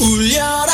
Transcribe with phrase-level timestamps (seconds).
[0.00, 0.72] 울려라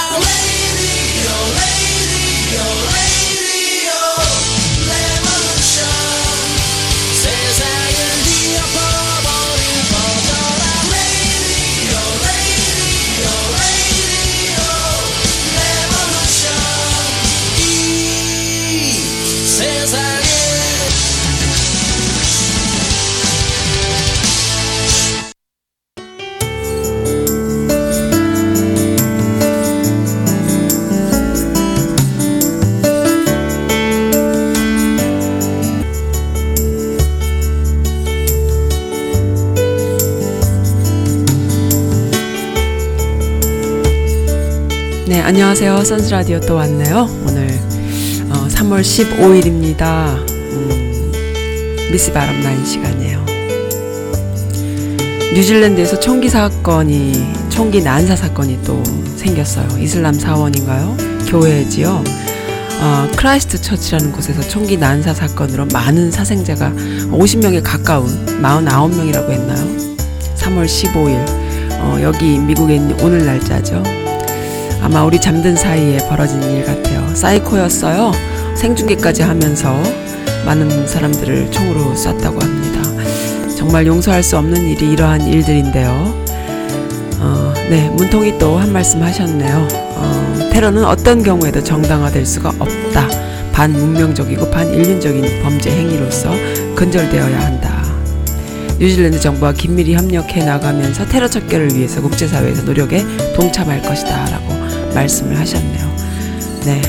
[45.50, 45.82] 안녕하세요.
[45.82, 47.09] 선스라디오 또 왔네요.
[47.27, 47.48] 오늘
[48.30, 50.14] 어, 3월 15일입니다.
[50.30, 51.12] 음,
[51.91, 53.27] 미스 바람 나인 시간이에요.
[55.34, 58.80] 뉴질랜드에서 총기 사건이, 총기 난사 사건이 또
[59.16, 59.77] 생겼어요.
[59.80, 60.97] 이슬람 사원인가요?
[61.27, 62.05] 교회지요.
[62.80, 66.70] 어, 크라이스트 처치라는 곳에서 총기 난사 사건으로 많은 사상자가
[67.10, 68.06] 50명에 가까운
[68.41, 69.66] 49명이라고 했나요?
[70.36, 71.25] 3월 15일.
[71.80, 74.09] 어, 여기 있는 오늘 날짜죠.
[74.83, 77.14] 아마 우리 잠든 사이에 벌어진 일 같아요.
[77.14, 78.12] 사이코였어요.
[78.56, 79.75] 생중계까지 하면서
[80.47, 82.81] 많은 사람들을 총으로 쐈다고 합니다.
[83.56, 85.91] 정말 용서할 수 없는 일이 이러한 일들인데요.
[87.19, 89.69] 어, 네, 문통이 또 한 말씀 하셨네요.
[89.97, 93.09] 어, 테러는 어떤 경우에도 정당화될 수가 없다.
[93.53, 96.31] 반문명적이고 반인륜적인 범죄 행위로서
[96.75, 97.84] 근절되어야 한다.
[98.78, 103.05] 뉴질랜드 정부와 긴밀히 협력해 나가면서 테러 척결을 위해서 국제사회에서 노력에
[103.37, 104.25] 동참할 것이다.
[104.31, 104.55] 라고
[104.94, 105.96] 말씀을 하셨네요.
[106.64, 106.83] 네.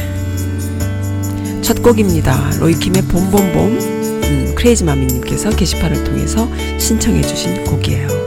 [1.61, 2.52] 첫 곡입니다.
[2.59, 8.20] 로이킴의 봄봄봄 음, 크레이지 마미님께서 게시판을 통해서 신청해 주신 곡이에요.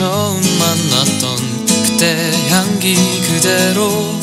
[0.00, 4.18] 처음 만났던 그때 향기 그대로.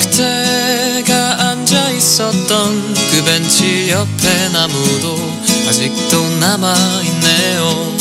[0.00, 6.74] 그때가 앉아 있었던 그 벤치 옆에 나무도 아직도 남아
[7.08, 7.94] 있네요.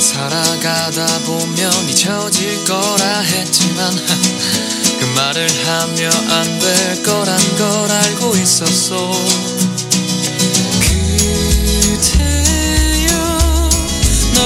[0.00, 3.92] 살아가다 보면 잊혀질 거라 했지만
[4.98, 9.12] 그 말을 하며 안 될 거란 걸 알고 있었어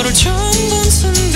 [0.00, 1.29] 너를 처음 본 순간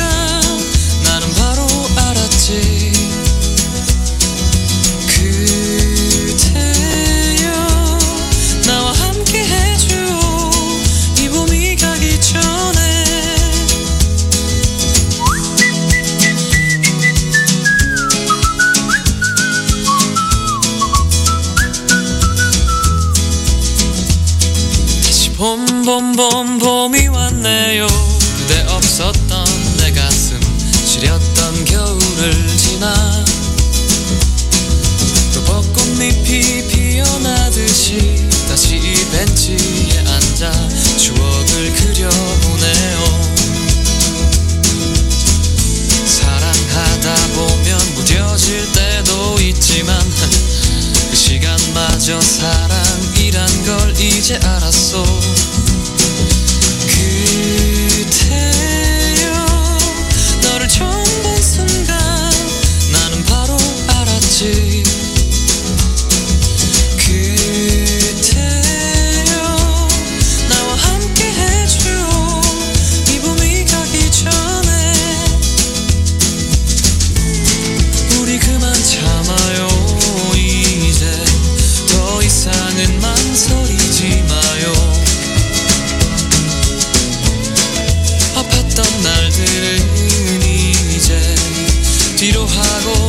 [92.26, 93.03] little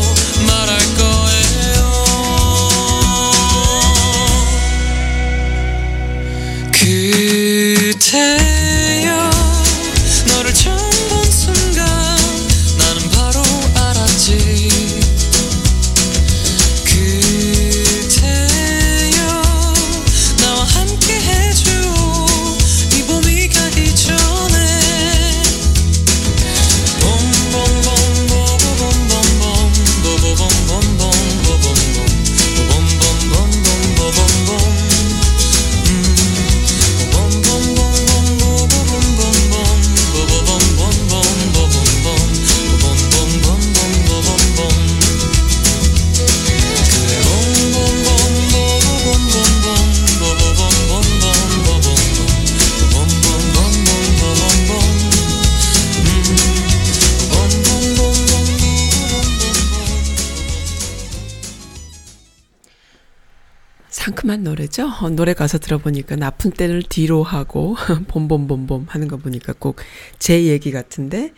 [64.75, 65.05] 상큼한 노래죠.
[65.05, 67.75] 어, 노래 가서 들어보니까 아픈 때를 뒤로 하고
[68.09, 69.77] 봄봄봄봄 하는 거 보니까 꼭
[70.19, 71.31] 제 얘기 같은데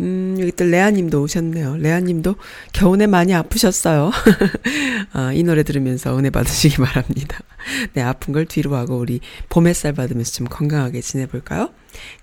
[0.00, 1.76] 음, 여기 또 레아님도 오셨네요.
[1.76, 2.36] 레아님도
[2.72, 4.10] 겨우내 많이 아프셨어요.
[5.12, 7.38] 아, 이 노래 들으면서 은혜 받으시기 바랍니다.
[7.94, 11.70] 네, 아픈 걸 뒤로 하고 우리 봄 햇살 받으면서 좀 건강하게 지내볼까요?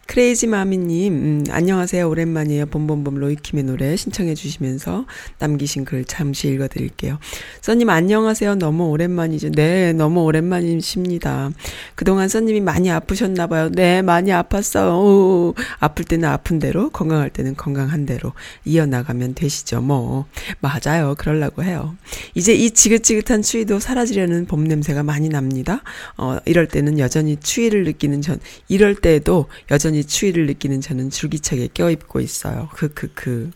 [0.05, 2.07] 크레이지 마미님, 음, 안녕하세요.
[2.07, 2.65] 오랜만이에요.
[2.65, 5.05] 봄봄봄 로이킴의 노래 신청해 주시면서
[5.39, 7.19] 남기신 글 잠시 읽어 드릴게요.
[7.61, 8.55] 써님, 안녕하세요.
[8.55, 9.51] 너무 오랜만이죠.
[9.51, 11.51] 네, 너무 오랜만이십니다.
[11.95, 13.69] 그동안 써님이 많이 아프셨나봐요.
[13.71, 14.91] 네, 많이 아팠어요.
[14.93, 18.33] 오, 아플 때는 아픈 대로, 건강할 때는 건강한 대로
[18.65, 19.81] 이어나가면 되시죠.
[19.81, 20.25] 뭐.
[20.59, 21.15] 맞아요.
[21.17, 21.95] 그러려고 해요.
[22.35, 25.81] 이제 이 지긋지긋한 추위도 사라지려는 봄 냄새가 많이 납니다.
[26.17, 32.19] 어, 이럴 때는 여전히 추위를 느끼는 전, 이럴 때도 여전히 추위를 느끼는 저는 줄기차게 껴입고
[32.19, 32.69] 있어요.
[32.73, 33.51] 크크크.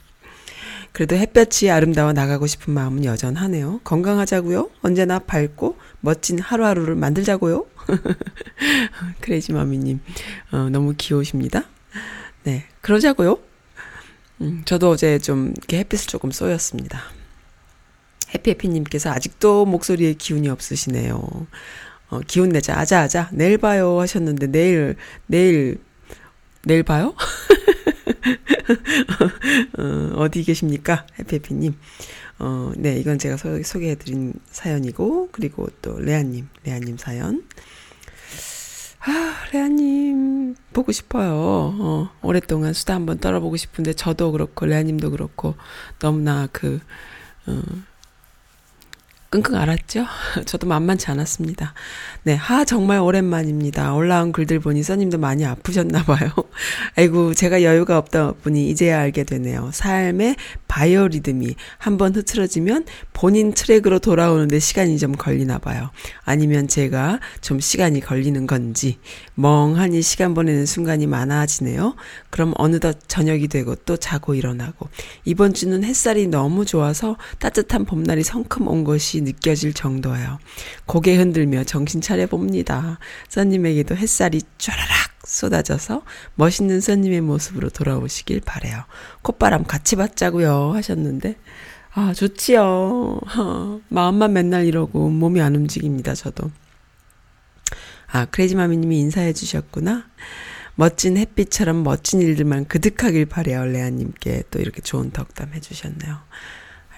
[0.91, 3.81] 그래도 햇볕이 아름다워 나가고 싶은 마음은 여전하네요.
[3.83, 4.71] 건강하자고요.
[4.81, 7.65] 언제나 밝고 멋진 하루하루를 만들자고요.
[9.21, 9.99] 크레이지 마미님,
[10.51, 11.65] 어, 너무 귀여우십니다.
[12.43, 13.39] 네, 그러자고요.
[14.41, 17.01] 음, 저도 어제 좀 이렇게 햇빛을 조금 쏘였습니다.
[18.33, 21.47] 해피해피님께서 아직도 목소리에 기운이 없으시네요.
[22.09, 24.95] 어, 기운 내자, 아자, 아자, 내일 봐요 하셨는데, 내일,
[25.25, 25.77] 내일,
[26.63, 27.15] 내일 봐요?
[29.77, 31.05] 어, 어디 계십니까?
[31.19, 31.75] 해피해피님.
[32.39, 37.43] 어, 네, 이건 제가 소, 소개해드린 사연이고, 그리고 또 레아님, 레아님 사연.
[38.99, 41.31] 아, 레아님, 보고 싶어요.
[41.33, 45.55] 어, 오랫동안 수다 한번 떨어보고 싶은데, 저도 그렇고, 레아님도 그렇고,
[45.99, 46.79] 너무나 그,
[47.47, 47.61] 어,
[49.29, 50.05] 끙끙 앓았죠?
[50.45, 51.73] 저도 만만치 않았습니다.
[52.23, 53.93] 네, 하, 정말 오랜만입니다.
[53.93, 56.31] 올라온 글들 보니 써님도 많이 아프셨나봐요.
[56.95, 59.69] 아이고, 제가 여유가 없다 보니 이제야 알게 되네요.
[59.73, 60.37] 삶의
[60.69, 65.89] 바이오리듬이 한번 흐트러지면 본인 트랙으로 돌아오는데 시간이 좀 걸리나 봐요.
[66.23, 68.97] 아니면 제가 좀 시간이 걸리는 건지,
[69.39, 71.95] 멍하니 시간 보내는 순간이 많아지네요.
[72.31, 74.89] 그럼 어느덧 저녁이 되고 또 자고 일어나고,
[75.25, 80.39] 이번 주는 햇살이 너무 좋아서 따뜻한 봄날이 성큼 온 것이 느껴질 정도예요.
[80.87, 82.97] 고개 흔들며 정신 차려 봅니다.
[83.29, 84.89] 써님에게도 햇살이 쫘라락
[85.23, 86.01] 쏟아져서
[86.35, 88.85] 멋있는 써님의 모습으로 돌아오시길 바래요.
[89.21, 91.35] 콧바람 같이 받자고요 하셨는데
[91.93, 93.19] 아 좋지요.
[93.37, 96.15] 어, 마음만 맨날 이러고 몸이 안 움직입니다.
[96.15, 96.49] 저도.
[98.07, 100.05] 아 크레이지마미님이 인사해 주셨구나.
[100.75, 103.65] 멋진 햇빛처럼 멋진 일들만 그득하길 바래요.
[103.65, 106.17] 레아님께 또 이렇게 좋은 덕담 해주셨네요.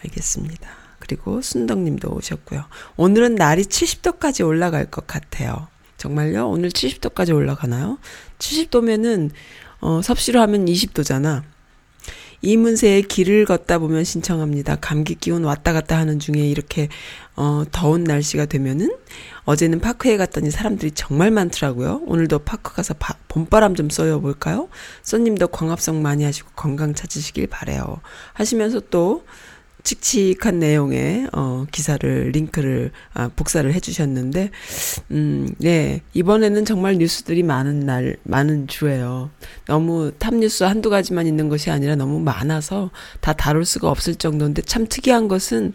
[0.04, 0.70] 알겠습니다.
[1.00, 2.66] 그리고 순덕님도 오셨고요.
[2.98, 5.68] 오늘은 날이 70도까지 올라갈 것 같아요.
[5.98, 6.50] 정말요?
[6.50, 8.00] 오늘 70도까지 올라가나요?
[8.38, 9.32] 70도면은
[9.82, 11.44] 어, 섭씨로 하면 20도잖아.
[12.42, 14.78] 이문세의 길을 걷다 보면 신청합니다.
[14.78, 16.88] 감기 기운 왔다 갔다 하는 중에 이렇게
[17.40, 18.92] 어 더운 날씨가 되면은
[19.46, 22.02] 어제는 파크에 갔더니 사람들이 정말 많더라고요.
[22.06, 24.68] 오늘도 파크 가서 바, 봄바람 좀 쏘여 볼까요?
[25.04, 28.02] 손님도 광합성 많이 하시고 건강 찾으시길 바래요.
[28.34, 29.24] 하시면서 또
[29.84, 34.52] 칙칙한 내용의 어 기사를 링크를 아 복사를 해 주셨는데
[35.12, 36.02] 음 네.
[36.14, 39.30] 이번에는 정말 뉴스들이 많은 날 많은 주예요.
[39.66, 42.92] 너무 탑 뉴스 한두 가지만 있는 것이 아니라 너무 많아서
[43.22, 45.72] 다 다룰 수가 없을 정도인데 참 특이한 것은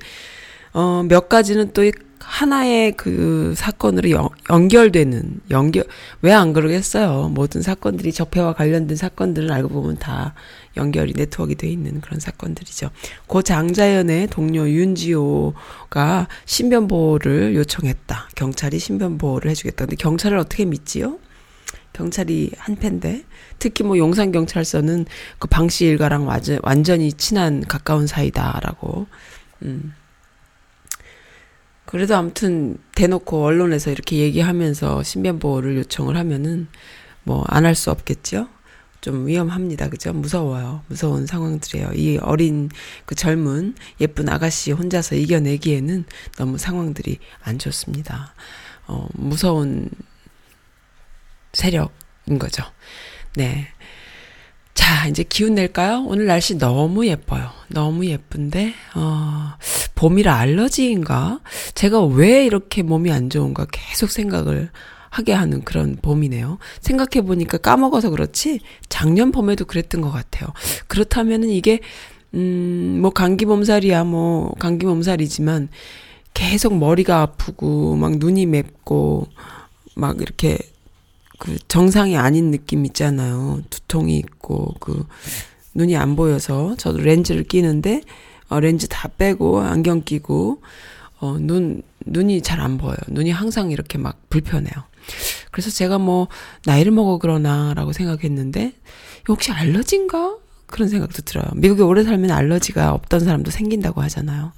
[0.75, 1.83] 어 몇 가지는 또
[2.19, 5.85] 하나의 그 사건으로 연, 연결되는 연결
[6.23, 7.29] 왜 안 그러겠어요.
[7.29, 10.35] 모든 사건들이 적폐와 관련된 사건들은 알고 보면 다
[10.77, 12.91] 연결이 네트워크가 돼 있는 그런 사건들이죠.
[13.27, 18.31] 고 장자연의 동료 윤지호가 신변 보호를 요청했다.
[18.35, 19.85] 경찰이 신변 보호를 해주겠다.
[19.85, 21.19] 근데 경찰을 어떻게 믿지요?
[21.93, 23.23] 경찰이 한패인데
[23.61, 25.05] 특히 뭐 용산 경찰서는
[25.39, 29.07] 그 방씨 일가랑 완전 완전히 친한 가까운 사이다라고
[29.63, 29.93] 음.
[31.95, 36.67] 그래도 아무튼 대놓고 언론에서 이렇게 얘기하면서 신변 보호를 요청을 하면은
[37.23, 38.49] 뭐 안 할 수 없겠죠.
[39.01, 39.91] 좀 위험합니다.
[39.91, 40.13] 그죠?
[40.13, 40.83] 무서워요.
[40.89, 41.93] 무서운 상황들이에요.
[41.95, 42.69] 이 어린
[43.07, 46.05] 그 젊은 예쁜 아가씨 혼자서 이겨내기에는
[46.37, 48.35] 너무 상황들이 안 좋습니다.
[48.89, 49.89] 어, 무서운
[51.53, 52.65] 세력인 거죠.
[53.37, 53.69] 네.
[54.75, 56.05] 자, 이제 기운 낼까요?
[56.07, 57.51] 오늘 날씨 너무 예뻐요.
[57.69, 59.53] 너무 예쁜데, 어,
[59.95, 61.41] 봄이라 알러지인가?
[61.75, 64.71] 제가 왜 이렇게 몸이 안 좋은가 계속 생각을
[65.11, 66.59] 하게 하는 그런 봄이네요.
[66.81, 70.53] 생각해보니까 까먹어서 그렇지, 작년 봄에도 그랬던 것 같아요.
[70.89, 71.79] 그렇다면은 이게,
[72.35, 75.69] 음, 뭐, 감기 몸살이야, 뭐, 감기 몸살이지만,
[76.35, 79.29] 계속 머리가 아프고, 막 눈이 맵고,
[79.95, 80.59] 막 이렇게
[81.45, 83.61] 그 정상이 아닌 느낌 있잖아요.
[83.71, 85.07] 두통이 있고 그
[85.75, 88.03] 눈이 안 보여서 저도 렌즈를 끼는데
[88.49, 90.61] 어 렌즈 다 빼고 안경 끼고
[91.21, 92.97] 어, 눈, 눈이 잘 안 보여요.
[93.09, 94.75] 눈이 항상 이렇게 막 불편해요.
[95.51, 96.29] 그래서 제가 뭐,
[96.67, 98.75] 나이를 먹어 그러나라고 생각했는데,
[99.29, 100.37] 혹시 알러지인가?
[100.67, 101.45] 그런 생각도 들어요.
[101.55, 104.53] 미국에 오래 살면 알러지가 없던 사람도 생긴다고 하잖아요.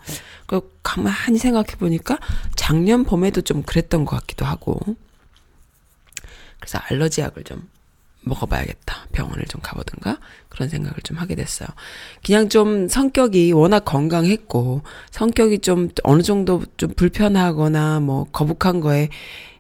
[0.46, 2.18] 그 가만히 생각해 보니까
[2.56, 4.80] 작년 봄에도 좀 그랬던 것 같기도 하고.
[6.66, 7.68] 그래서 알러지 약을 좀
[8.22, 9.06] 먹어봐야겠다.
[9.12, 10.18] 병원을 좀 가보든가
[10.48, 11.68] 그런 생각을 좀 하게 됐어요.
[12.24, 14.82] 그냥 좀 성격이 워낙 건강했고
[15.12, 19.10] 성격이 좀 어느 정도 좀 불편하거나 뭐 거북한 거에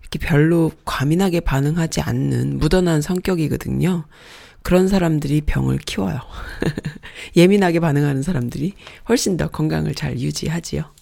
[0.00, 4.04] 이렇게 별로 과민하게 반응하지 않는 무던한 성격이거든요.
[4.62, 6.18] 그런 사람들이 병을 키워요.
[7.36, 8.72] 예민하게 반응하는 사람들이
[9.08, 10.95] 훨씬 더 건강을 잘 유지하지요.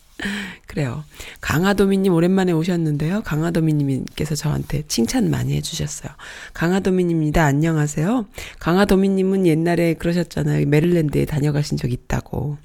[0.67, 1.05] 그래요.
[1.41, 3.23] 강하도미님 오랜만에 오셨는데요.
[3.23, 6.13] 강하도미님께서 저한테 칭찬 많이 해주셨어요.
[6.53, 7.45] 강하도미님입니다.
[7.45, 8.27] 안녕하세요.
[8.61, 10.67] 강하도미님은 옛날에 그러셨잖아요.
[10.67, 12.59] 메릴랜드에 다녀가신 적 있다고.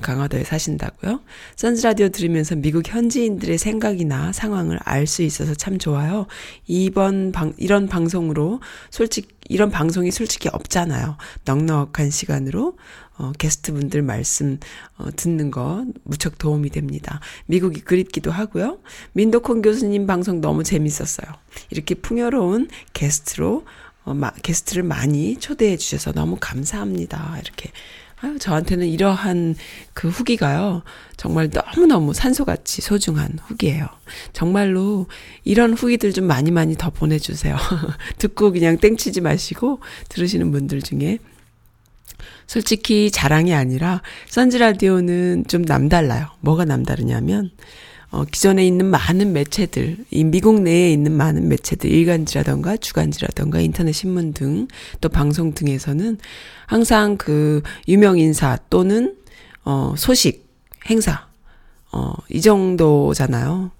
[0.00, 1.20] 강화도에 사신다고요?
[1.56, 6.26] 선즈 라디오 들으면서 미국 현지인들의 생각이나 상황을 알 수 있어서 참 좋아요.
[6.66, 8.60] 이번 방 이런 방송으로
[8.90, 11.16] 솔직 이런 방송이 솔직히 없잖아요.
[11.46, 12.76] 넉넉한 시간으로
[13.18, 14.58] 어, 게스트분들 말씀
[14.96, 17.20] 어, 듣는 거 무척 도움이 됩니다.
[17.46, 18.78] 미국이 그립기도 하고요.
[19.12, 21.26] 민도콘 교수님 방송 너무 재밌었어요.
[21.70, 23.64] 이렇게 풍요로운 게스트로
[24.04, 27.38] 어, 마, 게스트를 많이 초대해 주셔서 너무 감사합니다.
[27.42, 27.72] 이렇게
[28.20, 29.54] 아유, 저한테는 이러한
[29.94, 30.82] 그 후기가요,
[31.16, 33.86] 정말 너무너무 산소같이 소중한 후기예요.
[34.32, 35.06] 정말로
[35.44, 37.56] 이런 후기들 좀 많이 많이 더 보내주세요.
[38.18, 41.18] 듣고 그냥 땡치지 마시고 들으시는 분들 중에.
[42.48, 46.26] 솔직히 자랑이 아니라, 선즈라디오는 좀 남달라요.
[46.40, 47.50] 뭐가 남다르냐면,
[48.10, 54.32] 어, 기존에 있는 많은 매체들, 이 미국 내에 있는 많은 매체들, 일간지라던가 주간지라던가 인터넷 신문
[54.32, 54.66] 등,
[55.02, 56.16] 또 방송 등에서는
[56.66, 59.14] 항상 그 유명 인사 또는
[59.64, 60.48] 어 소식,
[60.88, 61.28] 행사
[61.92, 63.70] 어 이 정도잖아요.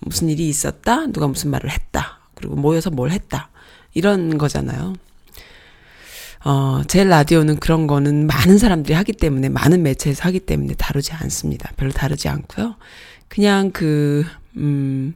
[0.00, 3.50] 무슨 일이 있었다, 누가 무슨 말을 했다, 그리고 모여서 뭘 했다
[3.92, 4.94] 이런 거잖아요.
[6.42, 11.70] 어, 제 라디오는 그런 거는 많은 사람들이 하기 때문에, 많은 매체에서 하기 때문에 다루지 않습니다.
[11.76, 12.76] 별로 다루지 않고요.
[13.28, 14.24] 그냥 그,
[14.56, 15.14] 음,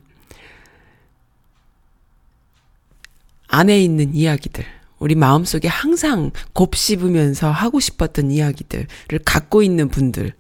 [3.49, 4.65] 안에 있는 이야기들,
[4.99, 8.87] 우리 마음속에 항상 곱씹으면서 하고 싶었던 이야기들을
[9.25, 10.35] 갖고 있는 분들,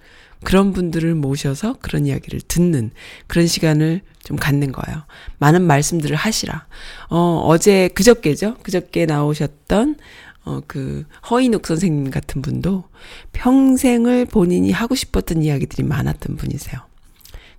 [0.45, 2.91] 그런 분들을 모셔서 그런 이야기를 듣는
[3.27, 5.05] 그런 시간을 좀 갖는 거예요.
[5.39, 6.67] 많은 말씀들을 하시라.
[7.09, 8.57] 어, 어제 그저께죠?
[8.63, 9.97] 그저께 나오셨던
[10.45, 12.85] 어, 그, 허인욱 선생님 같은 분도
[13.33, 16.81] 평생을 본인이 하고 싶었던 이야기들이 많았던 분이세요.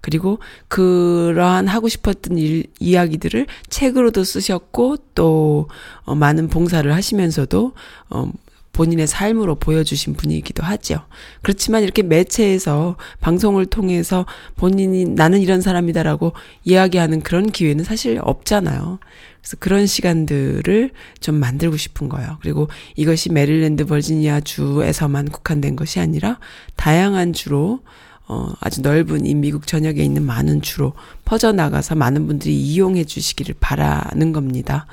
[0.02, 0.38] 그리고
[0.68, 5.68] 그러한 하고 싶었던 일, 이야기들을 책으로도 쓰셨고 또
[6.04, 7.74] 어, 많은 봉사를 하시면서도
[8.12, 8.32] 어,
[8.76, 11.06] 본인의 삶으로 보여주신 분이기도 하죠.
[11.42, 14.26] 그렇지만 이렇게 매체에서 방송을 통해서
[14.58, 16.34] 본인이 나는 이런 사람이다라고
[16.66, 19.00] 이야기하는 그런 기회는 사실 없잖아요.
[19.40, 20.92] 그래서 그런 시간들을
[21.22, 22.38] 좀 만들고 싶은 거예요.
[22.42, 22.68] 그리고
[22.98, 26.40] 이것이 메릴랜드 버지니아 주에서만 국한된 것이 아니라
[26.76, 27.80] 다양한 주로
[28.28, 34.34] 어, 아주 넓은 이 미국 전역에 있는 많은 주로 퍼져나가서 많은 분들이 이용해 주시기를 바라는
[34.34, 34.86] 겁니다.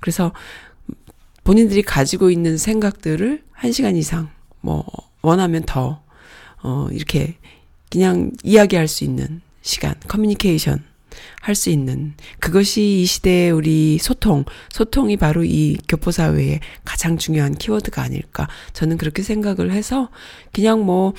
[0.00, 0.32] 그래서
[1.48, 4.28] 본인들이 가지고 있는 생각들을 한 시간 이상,
[4.60, 4.84] 뭐,
[5.22, 6.02] 원하면 더,
[6.62, 7.38] 어, 이렇게
[7.90, 10.84] 그냥 이야기할 수 있는 시간, 커뮤니케이션
[11.40, 18.02] 할 수 있는 그것이 이 시대의 우리 소통, 소통이 바로 이 교포사회의 가장 중요한 키워드가
[18.02, 18.46] 아닐까.
[18.74, 20.10] 저는 그렇게 생각을 해서
[20.52, 21.14] 그냥 뭐,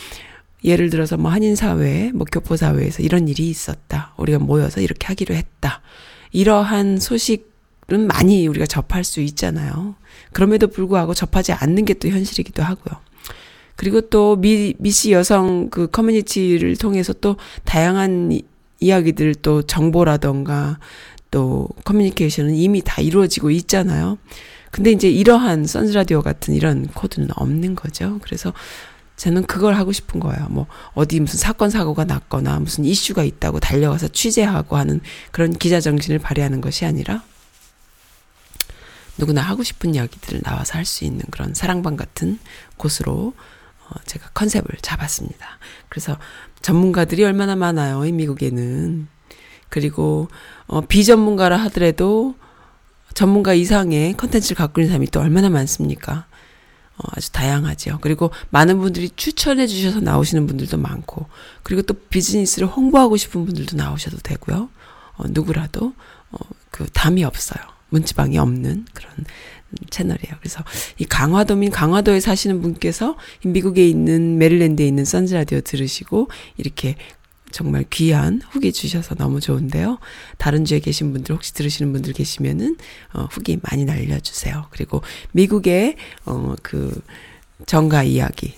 [0.63, 4.13] 예를 들어서 뭐 한인사회, 뭐 교포사회에서 이런 일이 있었다.
[4.17, 5.81] 우리가 모여서 이렇게 하기로 했다.
[6.31, 9.95] 이러한 소식은 많이 우리가 접할 수 있잖아요.
[10.31, 12.99] 그럼에도 불구하고 접하지 않는 게 또 현실이기도 하고요.
[13.75, 18.43] 그리고 또 미, 미시 여성 그 커뮤니티를 통해서 또 다양한 이,
[18.79, 20.79] 이야기들 또 정보라던가
[21.31, 24.17] 또 커뮤니케이션은 이미 다 이루어지고 있잖아요.
[24.71, 28.19] 근데 이제 이러한 선즈라디오 같은 이런 코드는 없는 거죠.
[28.21, 28.53] 그래서
[29.15, 30.47] 저는 그걸 하고 싶은 거예요.
[30.49, 36.19] 뭐, 어디 무슨 사건, 사고가 났거나 무슨 이슈가 있다고 달려가서 취재하고 하는 그런 기자 정신을
[36.19, 37.23] 발휘하는 것이 아니라
[39.19, 42.39] 누구나 하고 싶은 이야기들을 나와서 할 수 있는 그런 사랑방 같은
[42.77, 43.33] 곳으로
[43.89, 45.59] 어, 제가 컨셉을 잡았습니다.
[45.89, 46.17] 그래서
[46.61, 49.07] 전문가들이 얼마나 많아요, 이 미국에는.
[49.69, 50.27] 그리고,
[50.67, 52.35] 어, 비전문가라 하더라도
[53.13, 56.27] 전문가 이상의 컨텐츠를 갖고 있는 사람이 또 얼마나 많습니까?
[56.97, 57.99] 어, 아주 다양하죠.
[58.01, 61.27] 그리고 많은 분들이 추천해 주셔서 나오시는 분들도 많고,
[61.63, 64.69] 그리고 또 비즈니스를 홍보하고 싶은 분들도 나오셔도 되고요.
[65.17, 65.93] 어, 누구라도,
[66.31, 66.37] 어,
[66.69, 67.63] 그 담이 없어요.
[67.89, 69.13] 문지방이 없는 그런
[69.89, 70.35] 채널이에요.
[70.39, 70.63] 그래서
[70.97, 76.95] 이 강화도민 강화도에 사시는 분께서 미국에 있는 메릴랜드에 있는 선즈 라디오 들으시고 이렇게
[77.51, 79.99] 정말 귀한 후기 주셔서 너무 좋은데요.
[80.37, 82.77] 다른 주에 계신 분들 혹시 들으시는 분들 계시면은
[83.13, 84.67] 어, 후기 많이 날려주세요.
[84.69, 87.01] 그리고 미국의 어그
[87.65, 88.53] 정가 이야기,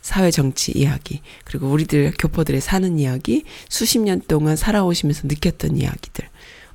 [0.00, 6.28] 사회 정치 이야기, 그리고 우리들 교포들의 사는 이야기, 수십 년 동안 살아오시면서 느꼈던 이야기들,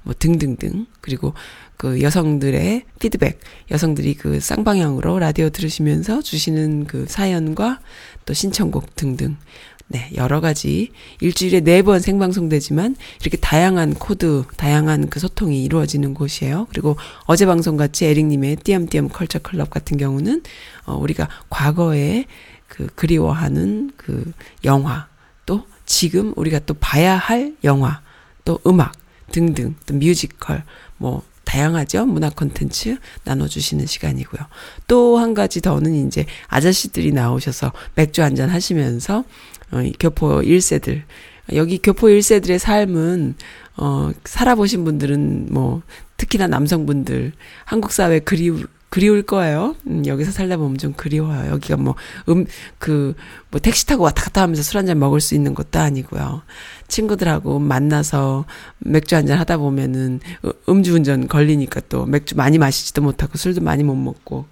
[0.04, 0.88] 뭐 등등등.
[1.01, 1.34] 그리고
[1.79, 3.39] 그 여성들의 피드백,
[3.71, 7.79] 여성들이 그 쌍방향으로 라디오 들으시면서 주시는 그 사연과
[8.25, 9.38] 또 신청곡 등등.
[9.88, 16.67] 네, 여러 가지 일주일에 네 번 생방송되지만 이렇게 다양한 코드, 다양한 그 소통이 이루어지는 곳이에요.
[16.69, 20.43] 그리고 어제 방송 같이 에릭님의 띄엄띄엄 Culture Club 같은 경우는
[20.86, 22.25] 어, 우리가 과거에
[22.67, 24.33] 그 그리워하는 그
[24.65, 25.07] 영화
[25.45, 28.01] 또 지금 우리가 또 봐야 할 영화
[28.43, 28.91] 또 음악
[29.31, 30.65] 등등 또 뮤지컬
[30.98, 32.06] 뭐 다양하죠.
[32.06, 34.39] 문화 콘텐츠 나눠주시는 시간이고요.
[34.88, 39.24] 또 한 가지 더는 이제 아저씨들이 나오셔서 맥주 한 잔 하시면서
[39.72, 41.01] 어, 교포 1세들.
[41.53, 43.34] 여기 교포 1세들의 삶은,
[43.77, 45.82] 어, 살아보신 분들은 뭐,
[46.18, 47.32] 특히나 남성분들,
[47.65, 49.75] 한국 사회 그리우, 그리울 거예요.
[49.88, 51.51] 음, 여기서 살다 보면 좀 그리워요.
[51.51, 51.96] 여기가 뭐,
[52.29, 52.46] 음,
[52.77, 53.13] 그,
[53.51, 56.41] 뭐, 택시 타고 왔다 갔다 하면서 술 한잔 먹을 수 있는 것도 아니고요.
[56.88, 58.46] 친구들하고 만나서
[58.79, 60.19] 맥주 한잔 하다 보면은
[60.67, 64.46] 음주운전 걸리니까 또 맥주 많이 마시지도 못하고 술도 많이 못 먹고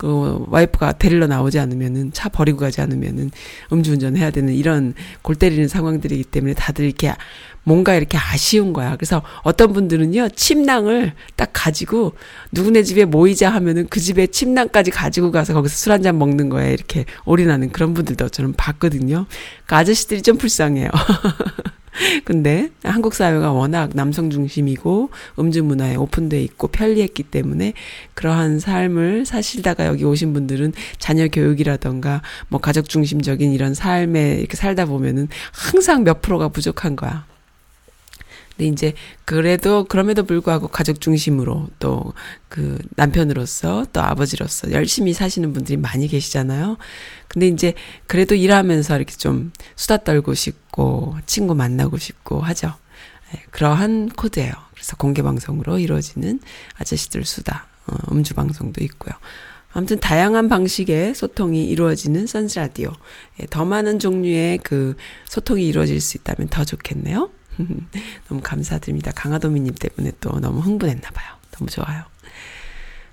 [0.00, 3.30] 그 와이프가 데리러 나오지 않으면은 차 버리고 가지 않으면은
[3.70, 7.12] 음주운전 해야 되는 이런 골 때리는 상황들이기 때문에 다들 이렇게
[7.64, 8.96] 뭔가 이렇게 아쉬운 거야.
[8.96, 12.12] 그래서 어떤 분들은요, 침낭을 딱 가지고
[12.52, 16.72] 누구네 집에 모이자 하면은 그 집에 침낭까지 가지고 가서 거기서 술 한 잔 먹는 거에
[16.72, 19.26] 이렇게 올인하는 그런 분들도 저는 봤거든요.
[19.66, 20.88] 그 아저씨들이 좀 불쌍해요.
[22.24, 27.74] 근데 한국 사회가 워낙 남성 중심이고 음주 문화에 오픈돼 있고 편리했기 때문에
[28.14, 34.86] 그러한 삶을 사실다가 여기 오신 분들은 자녀 교육이라던가 뭐 가족 중심적인 이런 삶에 이렇게 살다
[34.86, 37.26] 보면은 항상 몇 프로가 부족한 거야.
[38.60, 38.92] 근데 이제
[39.24, 42.12] 그래도 그럼에도 불구하고 가족 중심으로 또
[42.50, 46.76] 그 남편으로서 또 아버지로서 열심히 사시는 분들이 많이 계시잖아요.
[47.28, 47.74] 근데 이제
[48.08, 52.74] 그래도 일하면서 이렇게 좀 수다 떨고 싶고 친구 만나고 싶고 하죠.
[53.32, 54.52] 네, 그러한 코드예요.
[54.74, 56.40] 그래서 공개 방송으로 이루어지는
[56.76, 59.14] 아저씨들 수다 어, 음주 방송도 있고요.
[59.72, 62.90] 아무튼 다양한 방식의 소통이 이루어지는 선스 라디오.
[63.40, 64.96] 예, 더 많은 종류의 그
[65.26, 67.30] 소통이 이루어질 수 있다면 더 좋겠네요.
[68.28, 69.12] 너무 감사드립니다.
[69.12, 71.34] 강하도미님 때문에 또 너무 흥분했나 봐요.
[71.52, 72.04] 너무 좋아요.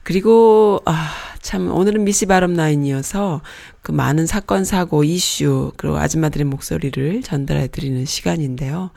[0.04, 3.42] 그리고 아, 참 오늘은 미시 바람 라인이어서
[3.82, 8.92] 그 많은 사건 사고 이슈 그리고 아줌마들의 목소리를 전달해 드리는 시간인데요.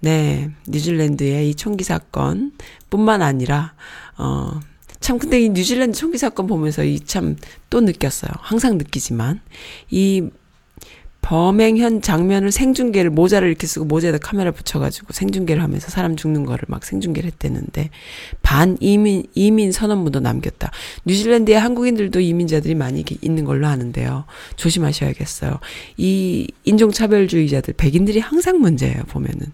[0.00, 2.52] 네, 뉴질랜드의 이 총기 사건
[2.90, 3.74] 뿐만 아니라
[4.18, 4.60] 어.
[5.00, 7.36] 참 근데 이 뉴질랜드 총기 사건 보면서 이 참
[7.70, 8.30] 또 느꼈어요.
[8.38, 9.40] 항상 느끼지만
[9.90, 10.28] 이
[11.22, 16.64] 범행 현 장면을 생중계를 모자를 이렇게 쓰고 모자에다 카메라 붙여가지고 생중계를 하면서 사람 죽는 거를
[16.66, 17.90] 막 생중계를 했대는데
[18.42, 20.72] 반 이민 이민 선언문도 남겼다.
[21.04, 24.24] 뉴질랜드에 한국인들도 이민자들이 많이 있는 걸로 아는데요.
[24.56, 25.60] 조심하셔야겠어요.
[25.96, 29.04] 이 인종차별주의자들 백인들이 항상 문제예요.
[29.04, 29.46] 보면은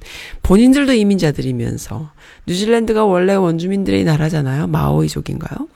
[0.43, 2.11] 본인들도 이민자들이면서
[2.47, 4.69] 뉴질랜드가 원래 원주민들의 나라잖아요.
[4.69, 5.69] 마오이족인가요?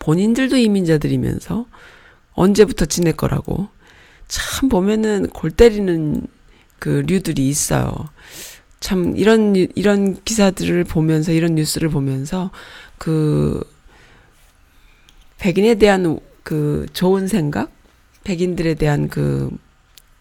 [0.00, 1.66] 본인들도 이민자들이면서
[2.32, 3.68] 언제부터 지낼 거라고
[4.28, 6.26] 참 보면은 골 때리는
[6.78, 7.92] 그 류들이 있어요.
[8.80, 12.50] 참 이런 이런 기사들을 보면서 이런 뉴스를 보면서
[12.96, 13.60] 그
[15.38, 17.72] 백인에 대한 그 좋은 생각,
[18.24, 19.50] 백인들에 대한 그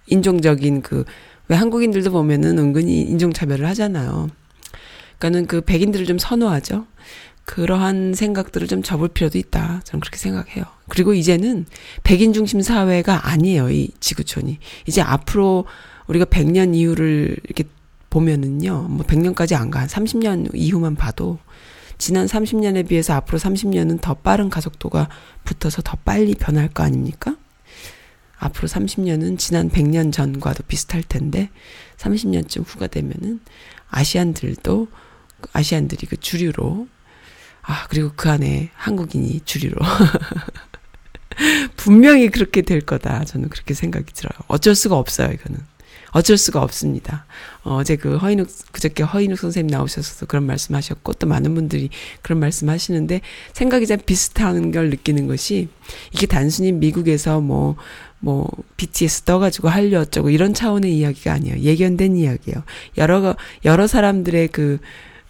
[0.07, 1.03] 인종적인 그
[1.49, 4.29] 왜 한국인들도 보면은 은근히 인종 차별을 하잖아요.
[5.17, 6.85] 그러니까는 그 백인들을 좀 선호하죠.
[7.47, 9.79] 그러한 생각들을 좀 접을 필요도 있다.
[9.85, 10.65] 저는 그렇게 생각해요.
[10.89, 11.65] 그리고 이제는
[12.03, 13.71] 백인 중심 사회가 아니에요.
[13.71, 14.59] 이 지구촌이.
[14.85, 15.65] 이제 앞으로
[16.07, 17.63] 우리가 100년 이후를 이렇게
[18.09, 18.89] 보면은요.
[18.89, 19.79] 뭐 100년까지 안 가.
[19.79, 21.39] 한 30년 이후만 봐도
[21.97, 25.07] 지난 30년에 비해서 앞으로 30년은 더 빠른 가속도가
[25.45, 27.37] 붙어서 더 빨리 변할 거 아닙니까?
[28.39, 31.49] 앞으로 30년은 지난 100년 전과도 비슷할 텐데
[31.95, 33.39] 30년쯤 후가 되면은
[33.89, 34.87] 아시안들도
[35.53, 36.87] 아시안들이 그 주류로
[37.67, 39.75] 아, 그리고 그 안에 한국인이 주류로.
[41.75, 43.25] 분명히 그렇게 될 거다.
[43.25, 44.31] 저는 그렇게 생각이 들어요.
[44.47, 45.59] 어쩔 수가 없어요, 이거는.
[46.11, 47.25] 어쩔 수가 없습니다.
[47.63, 51.89] 어, 어제 그 허인욱, 그저께 허인욱 선생님 나오셔서 그런 말씀 하셨고, 또 많은 분들이
[52.21, 53.19] 그런 말씀 하시는데,
[53.51, 55.67] 생각이 좀 비슷한 걸 느끼는 것이,
[56.13, 57.75] 이게 단순히 미국에서 뭐,
[58.19, 61.59] 뭐, BTS 떠가지고 하려 어쩌고 이런 차원의 이야기가 아니에요.
[61.59, 62.63] 예견된 이야기예요.
[62.97, 64.79] 여러, 여러 사람들의 그,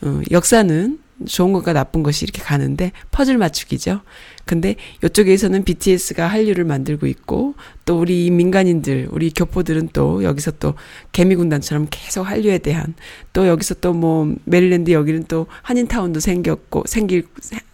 [0.02, 4.01] 어, 역사는 좋은 것과 나쁜 것이 이렇게 가는데 퍼즐 맞추기죠.
[4.45, 10.75] 근데 이쪽에서는 BTS가 한류를 만들고 있고 또 우리 민간인들, 우리 교포들은 또 여기서 또
[11.12, 12.93] 개미군단처럼 계속 한류에 대한
[13.34, 17.27] 또 여기서 또 뭐 메릴랜드 여기는 또 한인타운도 생겼고 생길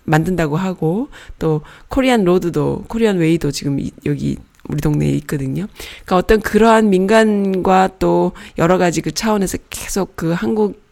[0.05, 4.37] 만든다고 하고 또 Korean road도 Korean way도 지금 여기
[4.69, 5.67] 우리 동네에 있거든요.
[6.05, 10.82] 그러니까 어떤 그러한 민간과 또 여러 가지 그 차원에서 계속 그 한국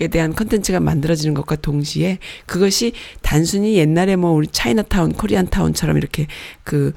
[0.00, 6.26] 에 대한 컨텐츠가 만들어지는 것과 동시에 그것이 단순히 옛날에 뭐 우리 차이나타운, 코리안타운처럼 이렇게
[6.64, 6.92] 그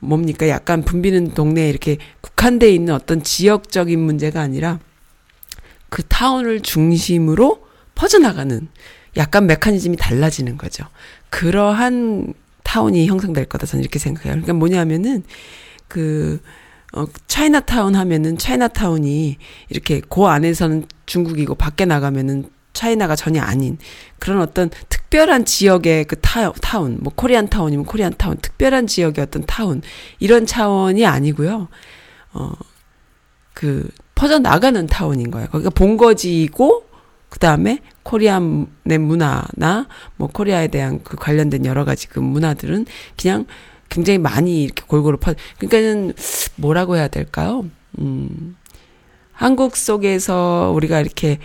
[0.00, 4.80] 뭡니까 약간 붐비는 동네에 이렇게 국한돼 있는 어떤 지역적인 문제가 아니라
[5.90, 8.66] 그 타운을 중심으로 퍼져나가는
[9.16, 10.86] 약간 메커니즘이 달라지는 거죠.
[11.28, 12.34] 그러한
[12.64, 14.32] 타운이 형성될 거다 저는 이렇게 생각해요.
[14.32, 15.22] 그러니까 뭐냐면은
[15.86, 16.40] 그
[16.92, 19.36] 어, 차이나타운 하면은 차이나타운이
[19.68, 23.78] 이렇게 그 안에서는 중국이고 밖에 나가면은 차이나가 전혀 아닌
[24.18, 29.44] 그런 어떤 특별한 지역의 그 타, 타운, 뭐 Korean town이면 Korean town, 특별한 지역의 어떤
[29.46, 29.82] 타운
[30.18, 31.68] 이런 차원이 아니고요.
[32.32, 32.52] 어,
[33.54, 35.48] 그 퍼져 나가는 타운인 거예요.
[35.48, 36.84] 거기가 본거지이고
[37.28, 42.86] 그 다음에 Korean의 문화나 뭐 코리아에 대한 그 관련된 여러 가지 그 문화들은
[43.20, 43.46] 그냥
[43.90, 46.14] 굉장히 많이 이렇게 골고루 퍼, 그러니까는
[46.56, 47.64] 뭐라고 해야 될까요?
[47.98, 48.56] 음,
[49.32, 51.38] 한국 속에서 우리가 이렇게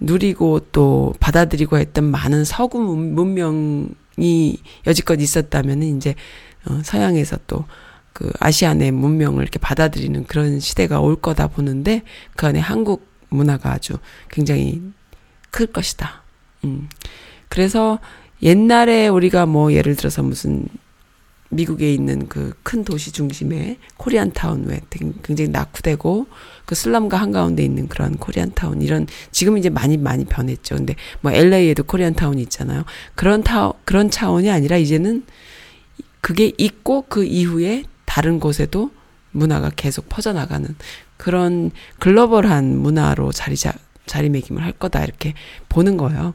[0.00, 6.14] 누리고 또 받아들이고 했던 많은 서구 문명이 여지껏 있었다면 이제
[6.66, 7.64] 어, 서양에서 또
[8.12, 12.02] 그 Asian의 문명을 이렇게 받아들이는 그런 시대가 올 거다 보는데
[12.36, 13.94] 그 안에 한국 문화가 아주
[14.30, 14.82] 굉장히
[15.50, 16.22] 클 것이다.
[16.64, 16.88] 음.
[17.48, 17.98] 그래서
[18.42, 20.66] 옛날에 우리가 뭐 예를 들어서 무슨
[21.52, 24.80] 미국에 있는 그 큰 도시 중심에 코리안타운 왜
[25.22, 26.26] 굉장히 낙후되고
[26.64, 30.76] 그 슬럼가 한가운데 있는 그런 코리안타운 이런 지금 이제 많이 많이 변했죠.
[30.76, 32.84] 근데 뭐 LA에도 코리안타운이 있잖아요.
[33.14, 35.24] 그런 타 그런 차원이 아니라 이제는
[36.22, 38.90] 그게 있고 그 이후에 다른 곳에도
[39.32, 40.74] 문화가 계속 퍼져나가는
[41.18, 43.74] 그런 글로벌한 문화로 자리 잡
[44.06, 45.34] 자리매김을 할 거다 이렇게
[45.68, 46.32] 보는 거예요.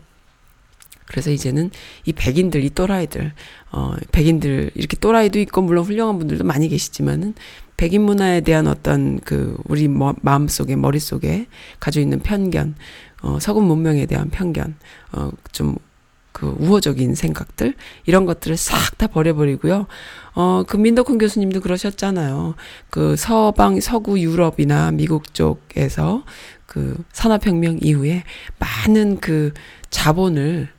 [1.08, 1.72] 그래서 이제는
[2.06, 3.34] 이 백인들, 이 또라이들,
[3.72, 7.34] 어, 백인들, 이렇게 또라이도 있고, 물론 훌륭한 분들도 많이 계시지만은,
[7.78, 11.48] 백인 문화에 대한 어떤 그, 우리 뭐, 마음 속에, 머릿속에
[11.80, 12.76] 가지고 있는 편견,
[13.24, 14.76] 어, 서구 문명에 대한 편견,
[15.14, 15.76] 어, 좀,
[16.34, 17.74] 그 우호적인 생각들,
[18.06, 19.86] 이런 것들을 싹 다 버려버리고요.
[20.34, 22.56] 어, 그 민덕훈 교수님도 그러셨잖아요.
[22.90, 26.24] 그 서방, 서구 유럽이나 미국 쪽에서
[26.66, 28.24] 그 산업혁명 이후에
[28.60, 29.54] 많은 그
[29.90, 30.70] 자본을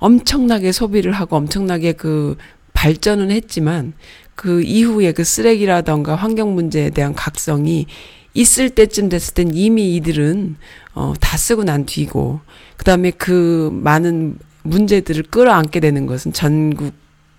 [0.00, 2.36] 엄청나게 소비를 하고 엄청나게 그
[2.72, 3.92] 발전은 했지만
[4.34, 7.86] 그 이후에 그 쓰레기라던가 환경 문제에 대한 각성이
[8.34, 10.56] 있을 때쯤 됐을 땐 이미 이들은
[10.94, 12.40] 어, 다 쓰고 난 뒤고
[12.76, 16.92] 그다음에 그 많은 문제들을 끌어안게 되는 것은 전국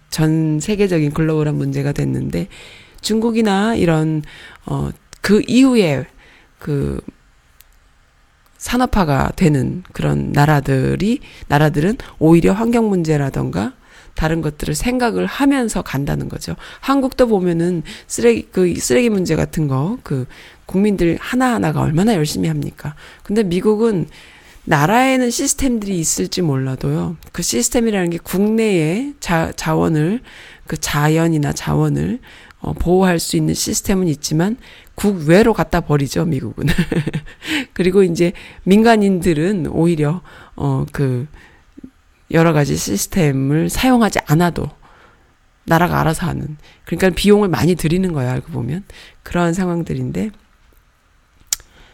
[0.10, 2.48] 전 세계적인 글로벌한 문제가 됐는데
[3.02, 4.24] 중국이나 이런
[4.66, 6.06] 어 그 이후에
[6.60, 7.00] 그
[8.62, 13.74] 산업화가 되는 그런 나라들이 나라들은 오히려 환경 문제라던가
[14.14, 16.56] 다른 것들을 생각을 하면서 간다는 거죠.
[16.80, 20.28] 한국도 보면은 쓰레기 그 쓰레기 문제 같은 거 그
[20.68, 22.94] 국민들 하나하나가 얼마나 열심히 합니까?
[23.24, 24.08] 근데 미국은
[24.66, 27.18] 나라에는 시스템들이 있을지 몰라도요.
[27.32, 30.22] 그 시스템이라는 게 국내에 자, 자원을
[30.68, 32.20] 그 자연이나 자원을
[32.62, 34.58] 어, 보호할 수 있는 시스템은 있지만
[34.96, 36.68] 국외로 갖다 버리죠, 미국은.
[37.74, 40.22] 그리고 이제 민간인들은 오히려
[40.56, 41.28] 어 그
[42.34, 44.70] 여러 가지 시스템을 사용하지 않아도
[45.66, 46.58] 나라가 알아서 하는.
[46.86, 48.84] 그러니까 비용을 많이 들이는 거예요, 알고 보면.
[49.24, 50.32] 그러한 상황들인데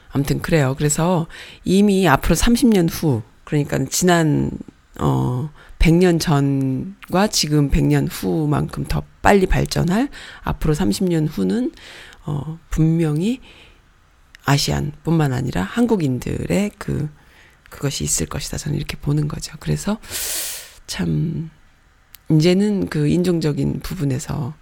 [0.10, 0.76] 아무튼 그래요.
[0.78, 1.28] 그래서
[1.64, 4.52] 이미 앞으로 30년 후 그러니까 지난
[5.00, 10.10] 어 100년 전과 지금 100년 후만큼 더 빨리 발전할
[10.42, 11.72] 앞으로 30년 후는
[12.26, 13.42] 어 분명히
[14.46, 17.10] 아시안뿐만 아니라 한국인들의 그
[17.70, 18.58] 그것이 있을 것이다.
[18.58, 19.56] 저는 이렇게 보는 거죠.
[19.60, 20.00] 그래서
[20.88, 21.50] 참
[22.32, 24.54] 이제는 그 인종적인 부분에서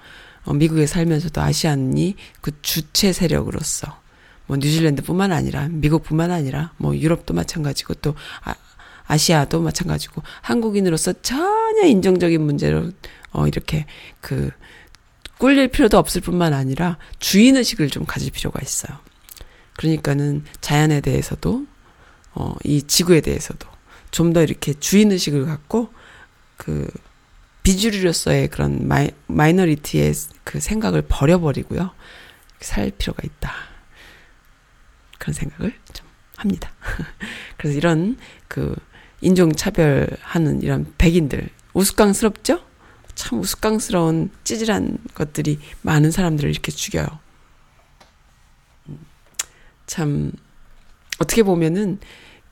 [0.45, 3.99] 어 미국에 살면서도 아시안이 그 주체 세력으로서
[4.47, 8.55] 뭐 뉴질랜드뿐만 아니라 미국뿐만 아니라 뭐 유럽도 마찬가지고 또 아,
[9.07, 12.91] 아시아도 마찬가지고 한국인으로서 전혀 인종적인 문제로
[13.31, 13.85] 어 이렇게
[14.21, 14.51] 그
[15.37, 18.97] 꿀릴 필요도 없을 뿐만 아니라 주인 의식을 좀 가질 필요가 있어요.
[19.77, 21.65] 그러니까는 자연에 대해서도
[22.33, 23.67] 어 이 지구에 대해서도
[24.11, 25.89] 좀 더 이렇게 주인 의식을 갖고
[26.57, 26.89] 그
[27.63, 31.91] 비주류로서의 그런 마이, minority의 그 생각을 버려버리고요.
[32.61, 33.53] 살 필요가 있다.
[35.17, 36.05] 그런 생각을 좀
[36.37, 36.71] 합니다.
[37.57, 38.75] 그래서 이런 그
[39.21, 42.61] 인종차별하는 이런 백인들 우스꽝스럽죠?
[43.15, 47.07] 참 우스꽝스러운 찌질한 것들이 많은 사람들을 이렇게 죽여요.
[49.87, 50.31] 참
[51.19, 51.99] 어떻게 보면은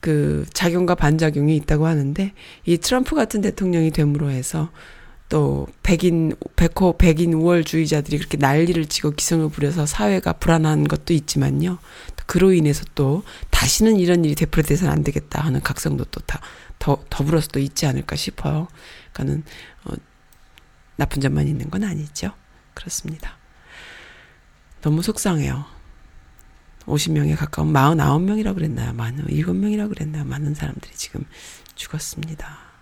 [0.00, 2.32] 그 작용과 반작용이 있다고 하는데
[2.66, 4.70] 이 트럼프 같은 대통령이 됨으로 해서
[5.34, 11.78] 또 백인 백호 백인 우월주의자들이 그렇게 난리를 치고 기승을 부려서 사회가 불안한 것도 있지만요.
[12.26, 16.40] 그로 인해서 또 다시는 이런 일이 되풀이돼서는 안 되겠다 하는 각성도 또 다
[16.84, 18.68] 더 더불어서 또 있지 않을까 싶어요.
[19.14, 19.44] 그러니까는
[19.84, 19.94] 어,
[20.96, 22.32] 나쁜 점만 있는 건 아니죠.
[22.74, 23.38] 그렇습니다.
[24.82, 25.64] 너무 속상해요.
[26.84, 28.92] 50명에 가까운 49명이라고 그랬나요?
[28.92, 30.24] 많은 7명이라고 그랬나요?
[30.24, 31.24] 많은 사람들이 지금
[31.74, 32.73] 죽었습니다.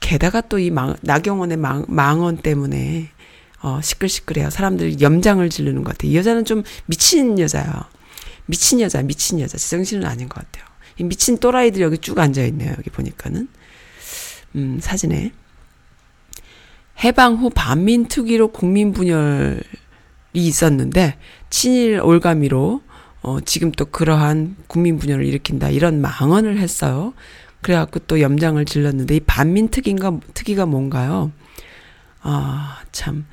[0.00, 0.70] 게다가 또 이
[1.02, 3.10] 나경원의 망, 망언 때문에
[3.60, 4.50] 어, 시끌시끌해요.
[4.50, 6.12] 사람들이 염장을 지르는 것 같아요.
[6.12, 7.72] 이 여자는 좀 미친 여자예요.
[8.46, 9.58] 미친 여자, 미친 여자.
[9.58, 10.64] 제정신은 아닌 것 같아요.
[10.98, 12.74] 이 미친 또라이들이 여기 쭉 앉아있네요.
[12.78, 13.48] 여기 보니까는.
[14.56, 15.32] 음, 사진에.
[17.04, 19.60] 해방 후 반민특위로 국민분열이
[20.34, 21.18] 있었는데,
[21.50, 22.82] 친일 올가미로
[23.22, 27.12] 어, 지금 또 그러한 국민 분열을 일으킨다 이런 망언을 했어요.
[27.62, 31.32] 그래갖고 또 염장을 질렀는데 이 반민 특인가 특이가 뭔가요?
[32.20, 33.26] 아 참.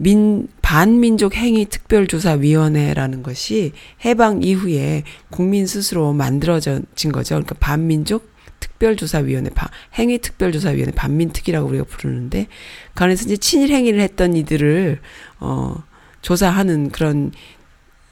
[0.00, 3.72] 민, 반민족 행위 특별조사위원회라는 것이
[4.04, 7.34] 해방 이후에 국민 스스로 만들어진 거죠.
[7.34, 9.50] 그러니까 반민족 특별조사위원회,
[9.94, 12.46] 행위 특별조사위원회, 반민특이라고 우리가 부르는데,
[12.94, 15.00] 그 안에서 이제 친일 행위를 했던 이들을,
[15.40, 15.82] 어,
[16.22, 17.32] 조사하는 그런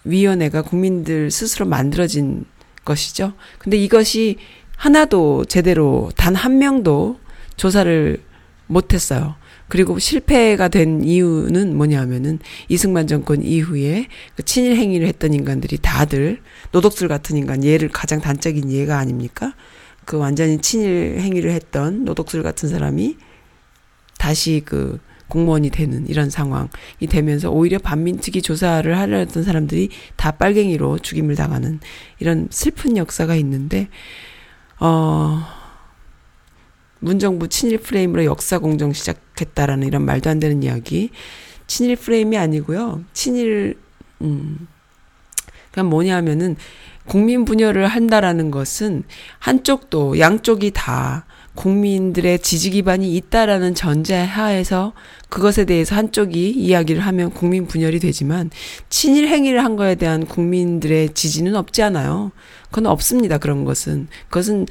[0.05, 2.45] 위원회가 국민들 스스로 만들어진
[2.87, 3.35] 것이죠.
[3.59, 4.39] 근데 이것이
[4.77, 7.19] 하나도 제대로 단 한 명도
[7.57, 8.23] 조사를
[8.67, 9.37] 못했어요.
[9.69, 16.41] 그리고 실패가 된 이유는 뭐냐면은 이승만 정권 이후에 그 친일 행위를 했던 인간들이 다들
[16.73, 19.55] 노덕술 같은 인간 예를 가장 단적인 예가 아닙니까?
[20.05, 23.17] 그 완전히 친일 행위를 했던 노덕술 같은 사람이
[24.19, 26.69] 다시 그 공무원이 되는 이런 상황이
[27.09, 31.81] 되면서 오히려 반민특위 조사를 하려 했던 사람들이 다 빨갱이로 죽임을 당하는
[32.19, 33.89] 이런 슬픈 역사가 있는데,
[34.79, 35.43] 어,
[37.01, 41.11] 문정부 친일 프레임으로 역사 공정 시작했다라는 이런 말도 안 되는 이야기.
[41.67, 43.05] 친일 프레임이 아니고요.
[43.13, 43.79] 친일,
[44.23, 44.67] 음,
[45.73, 46.57] 그냥 뭐냐 하면은
[47.05, 49.05] 국민 분열을 한다라는 것은
[49.39, 51.26] 한쪽도 양쪽이 다
[51.57, 54.93] 국민들의 지지 기반이 있다라는 전제하에서
[55.29, 58.51] 그것에 대해서 한쪽이 이야기를 하면 국민 분열이 되지만
[58.89, 62.31] 친일 행위를 한 거에 대한 국민들의 지지는 없지 않아요.
[62.71, 63.39] 그건 없습니다.
[63.39, 64.67] 그런 것은 그것은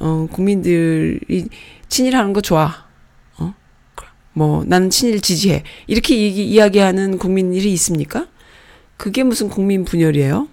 [0.00, 1.48] 어 국민들이
[1.88, 2.86] 친일하는 거 좋아.
[3.38, 3.54] 어?
[4.32, 5.64] 뭐 나는 친일 지지해.
[5.86, 8.28] 이렇게 이, 이야기하는 국민들이 있습니까?
[8.96, 10.48] 그게 무슨 국민 분열이에요?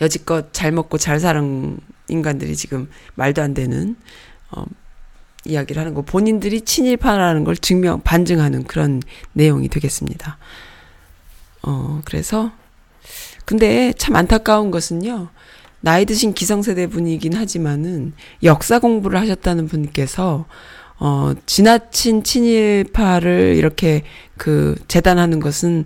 [0.00, 1.78] 여지껏 잘 먹고 잘 사는
[2.08, 3.96] 인간들이 지금 말도 안 되는
[4.50, 4.64] 어,
[5.44, 9.02] 이야기를 하는 거 본인들이 친일파라는 걸 증명 반증하는 그런
[9.32, 10.38] 내용이 되겠습니다.
[11.62, 12.52] 어 그래서
[13.44, 15.28] 근데 참 안타까운 것은요.
[15.80, 20.46] 나이 드신 기성세대 분이긴 하지만은 역사 공부를 하셨다는 분께서
[20.98, 24.02] 어 지나친 친일파를 이렇게
[24.38, 25.84] 그 재단하는 것은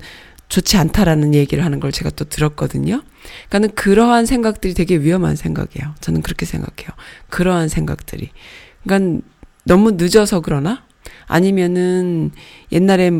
[0.48, 3.02] 좋지 않다라는 얘기를 하는 걸 제가 또 들었거든요.
[3.48, 5.94] 그러니까는 그러한 생각들이 되게 위험한 생각이에요.
[6.00, 6.90] 저는 그렇게 생각해요.
[7.28, 8.30] 그러한 생각들이.
[8.82, 9.22] 그러니까
[9.64, 10.84] 너무 늦어서 그러나
[11.26, 12.30] 아니면은
[12.72, 13.10] 옛날에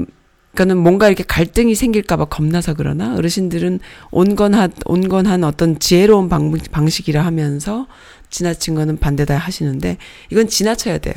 [0.54, 7.86] 그러니까는 뭔가 이렇게 갈등이 생길까봐 겁나서 그러나 어르신들은 온건한 온건한 어떤 지혜로운 방, 방식이라 하면서
[8.30, 9.98] 지나친 거는 반대다 하시는데
[10.30, 11.14] 이건 지나쳐야 돼요.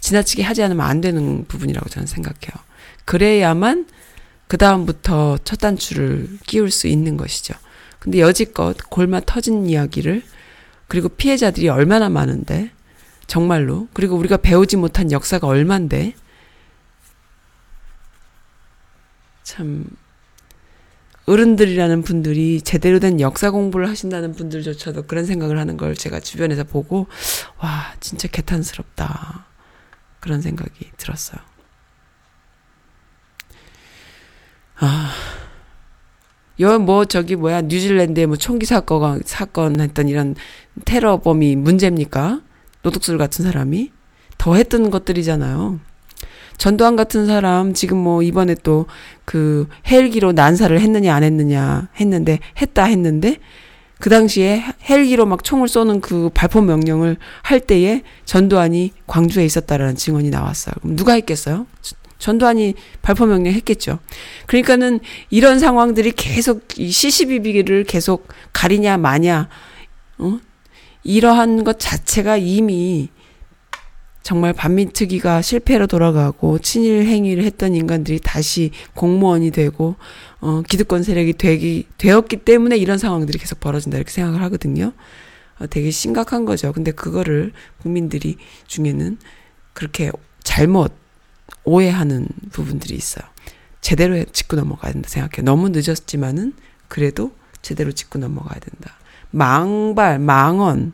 [0.00, 2.52] 지나치게 하지 않으면 안 되는 부분이라고 저는 생각해요.
[3.04, 3.86] 그래야만
[4.52, 7.54] 그 다음부터 첫 단추를 끼울 수 있는 것이죠.
[7.98, 10.22] 근데 여지껏 골마 터진 이야기를
[10.88, 12.70] 그리고 피해자들이 얼마나 많은데
[13.26, 16.12] 정말로 그리고 우리가 배우지 못한 역사가 얼만데
[19.42, 19.86] 참
[21.24, 27.06] 어른들이라는 분들이 제대로 된 역사 공부를 하신다는 분들조차도 그런 생각을 하는 걸 제가 주변에서 보고
[27.56, 29.46] 와 진짜 개탄스럽다
[30.20, 31.51] 그런 생각이 들었어요.
[34.84, 35.12] 아,
[36.58, 40.34] 여 뭐 저기 뭐야 뉴질랜드에 뭐 총기 사건 사건 했던 이런
[40.84, 42.40] 테러범이 문제입니까?
[42.82, 43.92] 노덕술 같은 사람이
[44.38, 45.78] 더 했던 것들이잖아요.
[46.58, 48.86] 전두환 같은 사람 지금 뭐 이번에 또
[49.24, 53.36] 그 헬기로 난사를 했느냐 안 했느냐 했는데 했다 했는데
[54.00, 60.30] 그 당시에 헬기로 막 총을 쏘는 그 발포 명령을 할 때에 전두환이 광주에 있었다라는 증언이
[60.30, 60.74] 나왔어요.
[60.82, 61.66] 그럼 누가 했겠어요?
[62.22, 63.98] 전두환이 발포 명령했겠죠.
[64.46, 69.48] 그러니까는 이런 상황들이 계속 이 시시비비를 계속 가리냐 마냐,
[70.18, 70.38] 어?
[71.02, 73.08] 이러한 것 자체가 이미
[74.22, 79.96] 정말 반민특위가 실패로 돌아가고 친일 행위를 했던 인간들이 다시 공무원이 되고
[80.40, 84.92] 어 기득권 세력이 되기 되었기 때문에 이런 상황들이 계속 벌어진다 이렇게 생각을 하거든요.
[85.58, 86.72] 어, 되게 심각한 거죠.
[86.72, 88.36] 근데 그거를 국민들이
[88.68, 89.18] 중에는
[89.72, 90.12] 그렇게
[90.44, 91.01] 잘못
[91.64, 93.24] 오해하는 부분들이 있어요.
[93.80, 95.44] 제대로 짚고 넘어가야 된다 생각해요.
[95.44, 96.54] 너무 늦었지만은
[96.88, 98.94] 그래도 제대로 짚고 넘어가야 된다.
[99.30, 100.92] 망발, 망언을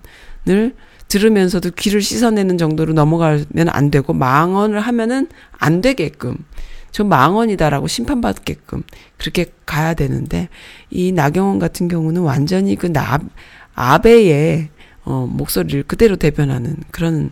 [1.09, 6.37] 들으면서도 귀를 씻어내는 정도로 넘어가면 안 되고 망언을 하면은 안 되게끔
[6.91, 8.83] 저 망언이다라고 심판받게끔
[9.17, 10.49] 그렇게 가야 되는데
[10.91, 13.19] 이 나경원 같은 경우는 완전히 그 나,
[13.75, 14.69] 아베의
[15.05, 17.31] 어, 목소리를 그대로 대변하는 그런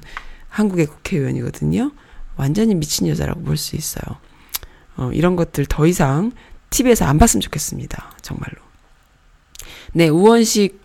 [0.48, 1.92] 한국의 국회의원이거든요.
[2.36, 4.16] 완전히 미친 여자라고 볼 수 있어요.
[4.96, 6.32] 어, 이런 것들 더 이상
[6.70, 8.12] TV에서 안 봤으면 좋겠습니다.
[8.22, 8.56] 정말로.
[9.92, 10.80] 네, 우원식,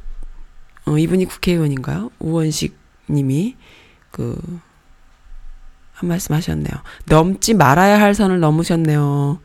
[0.86, 2.12] 어, 이분이 국회의원인가요?
[2.20, 2.78] 우원식
[3.10, 3.56] 님이
[4.12, 4.38] 그,
[5.94, 6.74] 한 말씀 하셨네요.
[7.06, 9.40] 넘지 말아야 할 선을 넘으셨네요.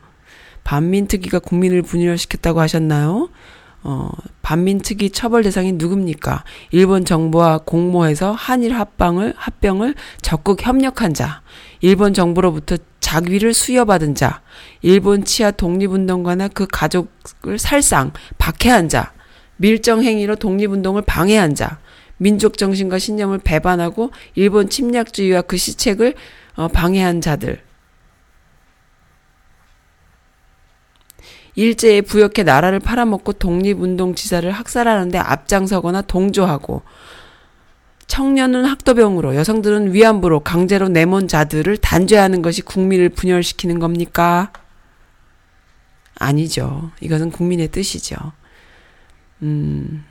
[0.63, 3.29] 반민특위가 국민을 분열시켰다고 하셨나요?
[3.83, 4.09] 어,
[4.41, 6.43] 반민특위 처벌 대상이 누굽니까?
[6.71, 11.41] 일본 정부와 공모해서 한일 합방을, 합병을 적극 협력한 자,
[11.81, 14.41] 일본 정부로부터 자위를 수여받은 자,
[14.81, 19.13] 일본 치아 독립운동가나 그 가족을 살상, 박해한 자,
[19.57, 21.79] 밀정 행위로 독립운동을 방해한 자,
[22.17, 26.15] 민족 정신과 신념을 배반하고 일본 침략주의와 그 시책을
[26.55, 27.66] 어, 방해한 자들.
[31.57, 36.83] 일제에 부역해 나라를 팔아먹고 독립운동 지사를 학살하는데 앞장서거나 동조하고
[38.05, 44.53] 청년은 학도병으로 여성들은 위안부로 강제로 내몬 자들을 단죄하는 것이 국민을 분열시키는 겁니까?
[46.13, 46.91] 아니죠.
[47.01, 48.15] 이것은 국민의 뜻이죠.
[49.41, 50.05] 음.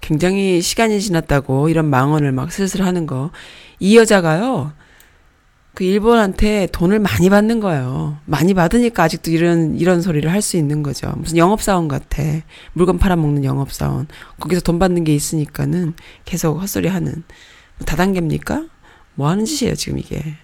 [0.00, 3.32] 굉장히 시간이 지났다고 이런 망언을 막 슬슬 하는 거.
[3.80, 4.72] 이 여자가요,
[5.74, 8.18] 그 일본한테 돈을 많이 받는 거예요.
[8.26, 11.12] 많이 받으니까 아직도 이런, 이런 소리를 할 수 있는 거죠.
[11.16, 12.22] 무슨 영업 사원 같아.
[12.74, 14.06] 물건 팔아 먹는 영업 사원.
[14.38, 17.24] 거기서 돈 받는 게 있으니까는 계속 헛소리 하는.
[17.78, 18.66] 뭐 다단계입니까?
[19.14, 20.36] 뭐 하는 짓이에요, 지금 이게.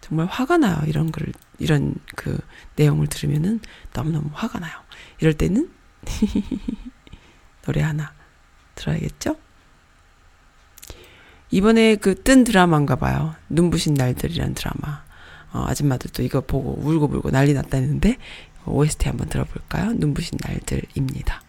[0.00, 0.78] 정말 화가 나요.
[0.86, 2.38] 이런 글, 이런 그
[2.76, 3.60] 내용을 들으면은
[3.92, 4.72] 너무너무 화가 나요.
[5.20, 5.68] 이럴 때는
[7.66, 8.12] 노래 하나
[8.76, 9.36] 들어야겠죠?
[11.50, 13.34] 이번에 그 뜬 드라마인가 봐요.
[13.48, 15.02] 눈부신 날들이란 드라마.
[15.52, 18.16] 어, 아줌마들도 이거 보고 울고불고 난리 났다는데
[18.66, 19.92] OST 한번 들어볼까요?
[19.94, 21.40] 눈부신 날들입니다.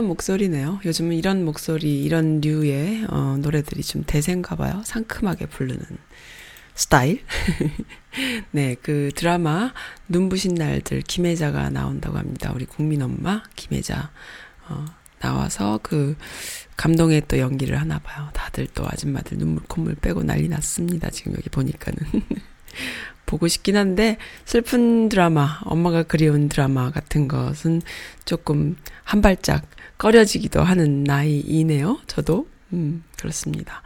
[0.00, 0.80] 상큼한 목소리네요.
[0.84, 4.82] 요즘은 이런 목소리, 이런 류의 어, 노래들이 좀 대세인가 봐요.
[4.84, 5.80] 상큼하게 부르는
[6.74, 7.22] 스타일.
[8.50, 9.72] 네, 그 드라마
[10.08, 12.52] 눈부신 날들 김혜자가 나온다고 합니다.
[12.54, 14.10] 우리 국민 엄마 김혜자
[14.68, 14.86] 어,
[15.20, 16.16] 나와서 그
[16.76, 18.30] 감동의 또 연기를 하나 봐요.
[18.32, 21.10] 다들 또 아줌마들 눈물 콧물 빼고 난리 났습니다.
[21.10, 21.98] 지금 여기 보니까는.
[23.26, 27.80] 보고 싶긴 한데 슬픈 드라마, 엄마가 그리운 드라마 같은 것은
[28.24, 29.64] 조금 한 발짝
[30.00, 31.98] 꺼려지기도 하는 나이이네요.
[32.06, 32.46] 저도.
[32.72, 33.82] 음, 그렇습니다.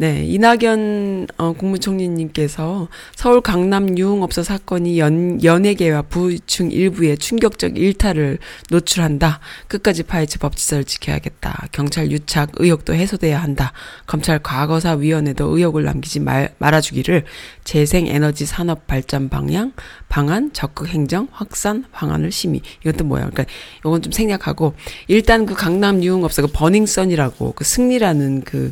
[0.00, 2.86] 네, 이낙연 어, 국무총리님께서
[3.16, 8.38] 서울 강남 유흥업소 사건이 연, 연예계와 부층 일부에 충격적 일탈을
[8.70, 9.40] 노출한다.
[9.66, 11.66] 끝까지 파헤쳐 법치사를 지켜야겠다.
[11.72, 13.72] 경찰 유착 의혹도 해소돼야 한다.
[14.06, 17.24] 검찰 과거사 위원회도 의혹을 남기지 말, 말아주기를
[17.64, 19.72] 재생에너지 산업 발전 방향,
[20.08, 22.60] 방안, 적극 행정, 확산 방안을 심의.
[22.82, 23.30] 이것도 뭐야?
[23.30, 24.74] 그러니까 이건 좀 생략하고
[25.08, 28.70] 일단 그 강남 유흥업소 그 버닝썬이라고 그 승리라는 그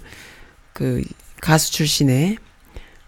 [0.77, 1.03] 그
[1.41, 2.37] 가수 출신의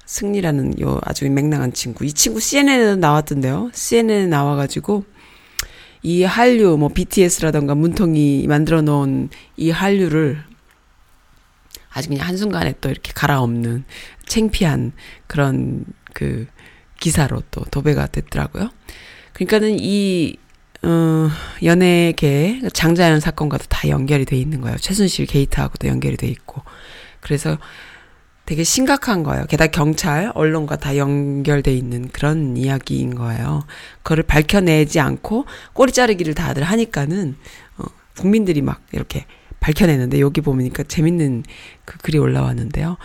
[0.06, 2.06] 승리라는 요 아주 맹랑한 친구.
[2.06, 3.70] 이 친구 CNN에도 나왔던데요.
[3.74, 5.04] CNN에 나와가지고
[6.02, 10.42] 이 한류 뭐 BTS라던가 문통이 만들어 놓은 이 한류를
[11.90, 13.84] 아주 그냥 한순간에 또 이렇게 갈아엎는
[14.24, 14.92] 창피한
[15.26, 16.46] 그런 그
[17.00, 18.70] 기사로 또 도배가 됐더라고요.
[19.34, 20.38] 그러니까는 이
[20.84, 21.28] 어,
[21.62, 24.78] 연예계 장자연 사건과도 다 연결이 돼 있는 거예요.
[24.78, 26.62] 최순실 게이트하고도 연결이 돼 있고.
[27.20, 27.58] 그래서
[28.48, 29.44] 되게 심각한 거예요.
[29.44, 33.64] 게다가 경찰, 언론과 다 연결돼 있는 그런 이야기인 거예요.
[34.02, 35.44] 그거를 밝혀내지 않고
[35.74, 37.36] 꼬리 자르기를 다들 하니까는
[37.76, 37.84] 어,
[38.16, 39.26] 국민들이 막 이렇게
[39.60, 41.44] 밝혀내는데 여기 보니까 재밌는
[41.84, 42.96] 그 글이 올라왔는데요.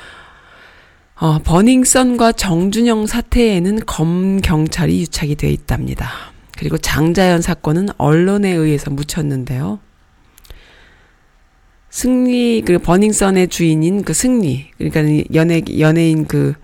[1.16, 6.10] 어, 버닝썬과 정준영 사태에는 검 경찰이 유착이 되어 있답니다.
[6.58, 9.80] 그리고 장자연 사건은 언론에 의해서 묻혔는데요.
[11.94, 16.56] 승리 그 버닝썬의 주인인 그 승리 그러니까 연예 연예인 그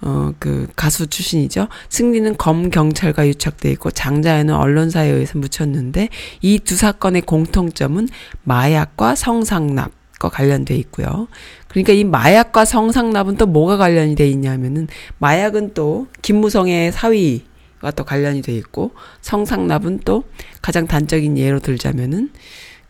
[0.00, 1.68] 어, 그 가수 출신이죠.
[1.90, 6.08] 승리는 검 경찰과 유착돼 있고 장자연은 언론사에 의해서 묻혔는데
[6.40, 8.08] 이 두 사건의 공통점은
[8.44, 11.28] 마약과 성상납과 관련돼 있고요.
[11.68, 18.40] 그러니까 이 마약과 성상납은 또 뭐가 관련이 돼 있냐면은 마약은 또 김무성의 사위와 또 관련이
[18.40, 20.24] 돼 있고 성상납은 또
[20.62, 22.30] 가장 단적인 예로 들자면은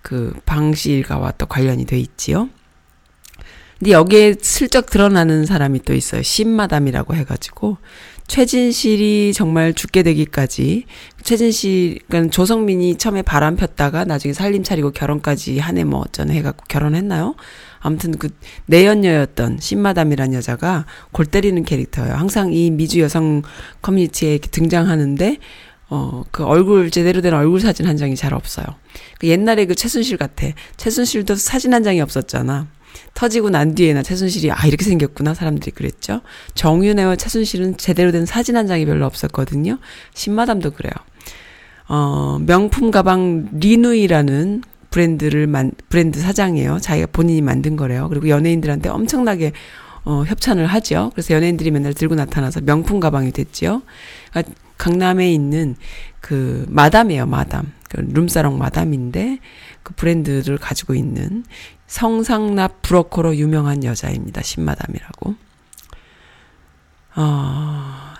[0.08, 2.48] 그 방시 일가와 또 관련이 돼 있지요.
[3.78, 6.22] 근데 여기에 슬쩍 드러나는 사람이 또 있어요.
[6.22, 7.76] 신마담이라고 해가지고
[8.26, 10.84] 최진실이 정말 죽게 되기까지
[11.22, 16.64] 최진실 그러니까 조성민이 처음에 바람 폈다가 나중에 살림 차리고 결혼까지 한 해 뭐 어쩌네 해갖고
[16.68, 17.34] 결혼했나요?
[17.80, 18.30] 아무튼 그
[18.66, 22.14] 내연녀였던 신마담이란 여자가 골 때리는 캐릭터예요.
[22.14, 23.42] 항상 이 미주 여성
[23.82, 25.36] 커뮤니티에 등장하는데
[25.90, 28.66] 어, 그 얼굴, 제대로 된 얼굴 사진 한 장이 잘 없어요.
[29.18, 30.46] 그 옛날에 그 최순실 같아.
[30.76, 32.68] 최순실도 사진 한 장이 없었잖아.
[33.14, 36.20] 터지고 난 뒤에나 최순실이 아 이렇게 생겼구나 사람들이 그랬죠.
[36.54, 39.78] 정윤회와 최순실은 제대로 된 사진 한 장이 별로 없었거든요.
[40.14, 40.92] 신마담도 그래요.
[41.88, 46.78] 어 명품 가방 리누이라는 브랜드를 만 브랜드 사장이에요.
[46.80, 48.08] 자기가 본인이 만든 거래요.
[48.08, 49.52] 그리고 연예인들한테 엄청나게
[50.04, 51.10] 어 협찬을 하죠.
[51.14, 53.82] 그래서 연예인들이 맨날 들고 나타나서 명품 가방이 됐지요.
[54.30, 55.76] 그러니까 강남에 있는
[56.20, 57.72] 그 마담이에요, 마담.
[57.88, 59.38] 그 룸사롱 마담인데
[59.82, 61.44] 그 브랜드를 가지고 있는
[61.86, 64.42] 성상납 브로커로 유명한 여자입니다.
[64.42, 65.34] 신마담이라고.
[67.16, 68.14] 어,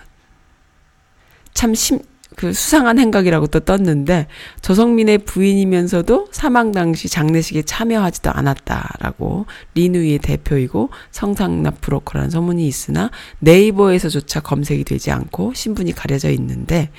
[1.53, 1.99] 참 심,
[2.39, 4.27] 그 수상한 행각이라고 또 떴는데
[4.61, 14.85] 조성민의 부인이면서도 사망 당시 장례식에 참여하지도 않았다라고 리누이의 대표이고 성상납 브로커라는 소문이 있으나 네이버에서조차 검색이
[14.85, 16.91] 되지 않고 신분이 가려져 있는데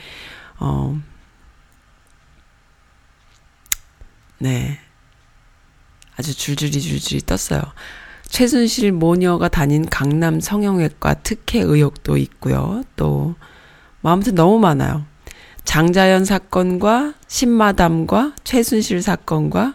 [0.58, 1.00] 어
[4.36, 4.78] 네.
[6.18, 7.62] 아주 줄줄이 줄줄이 떴어요.
[8.28, 12.82] 최순실 모녀가 다닌 강남 성형외과 특혜 의혹도 있고요.
[12.96, 13.36] 또,
[14.02, 15.06] 뭐 아무튼 너무 많아요.
[15.64, 19.74] 장자연 사건과 신마담과 최순실 사건과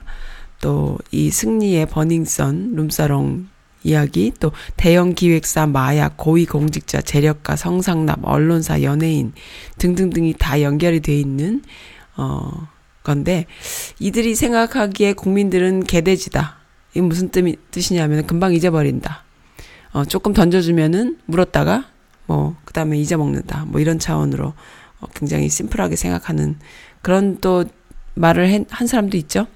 [0.62, 3.48] 또 이 승리의 버닝썬 룸사롱
[3.84, 9.32] 이야기 또 대형 기획사 마약 고위 공직자 재력가 성상납 언론사 연예인
[9.78, 11.62] 등등등이 다 연결이 돼 있는
[12.18, 12.68] 어
[13.04, 13.46] 건데
[14.00, 16.58] 이들이 생각하기에 국민들은 개돼지다.
[16.92, 19.24] 이게 무슨 뜻이, 뜻이냐면 금방 잊어버린다.
[19.94, 21.86] 어 조금 던져주면은 물었다가
[22.26, 23.66] 뭐 그다음에 잊어먹는다.
[23.68, 24.54] 뭐 이런 차원으로 어,
[25.14, 26.58] 굉장히 심플하게 생각하는
[27.02, 27.66] 그런 또
[28.16, 29.48] 말을 한, 한 사람도 있죠.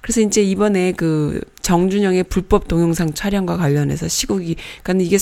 [0.00, 5.18] 그래서 이제 이번에 그 정준영의 불법 동영상 촬영과 관련해서 시국이, 그러니까 이게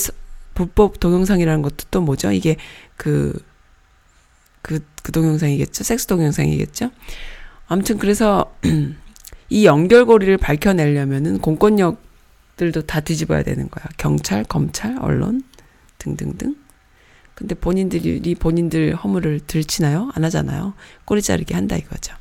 [0.53, 2.31] 불법 동영상이라는 것도 또 뭐죠?
[2.31, 2.55] 이게
[2.95, 3.33] 그,
[4.61, 5.83] 그, 그 동영상이겠죠?
[5.83, 6.91] 섹스 동영상이겠죠?
[7.67, 8.55] 아무튼 그래서
[9.49, 13.85] 이 연결고리를 밝혀내려면은 공권력들도 다 뒤집어야 되는 거야.
[13.97, 15.43] 경찰, 검찰, 언론
[15.97, 16.55] 등등등.
[17.35, 20.09] 근데 본인들이 본인들 허물을 들치나요?
[20.15, 20.73] 안 하잖아요.
[21.03, 22.15] 꼬리 자르기 한다 이거죠.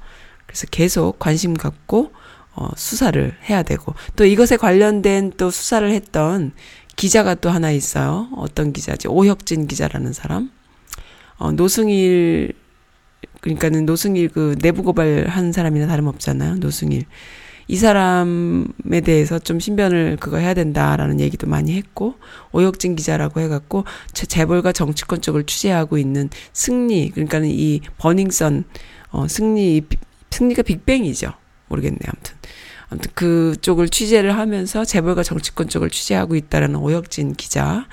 [0.47, 2.13] 그래서 계속 관심 갖고
[2.57, 6.53] 어, 수사를 해야 되고 또 이것에 관련된 또 수사를 했던
[6.97, 8.29] 기자가 또 하나 있어요.
[8.37, 9.09] 어떤 기자지?
[9.09, 10.51] 오혁진 기자라는 사람.
[11.37, 12.53] 어, 노승일
[13.41, 16.57] 그러니까는 노승일 그 내부 고발한 사람이나 다름없잖아요.
[16.57, 17.05] 노승일.
[17.67, 22.15] 이 사람에 대해서 좀 신변을 그거 해야 된다라는 얘기도 많이 했고
[22.53, 28.65] 오혁진 기자라고 해갖고 재벌과 정치권 쪽을 취재하고 있는 승리 그러니까는 이 버닝썬
[29.11, 29.83] 어 승리
[30.31, 31.33] 승리가 빅뱅이죠.
[31.69, 32.35] 모르겠네 아무튼.
[32.89, 37.87] 아무튼 그 쪽을 취재를 하면서 재벌과 정치권 쪽을 취재하고 있다라는 오혁진 기자.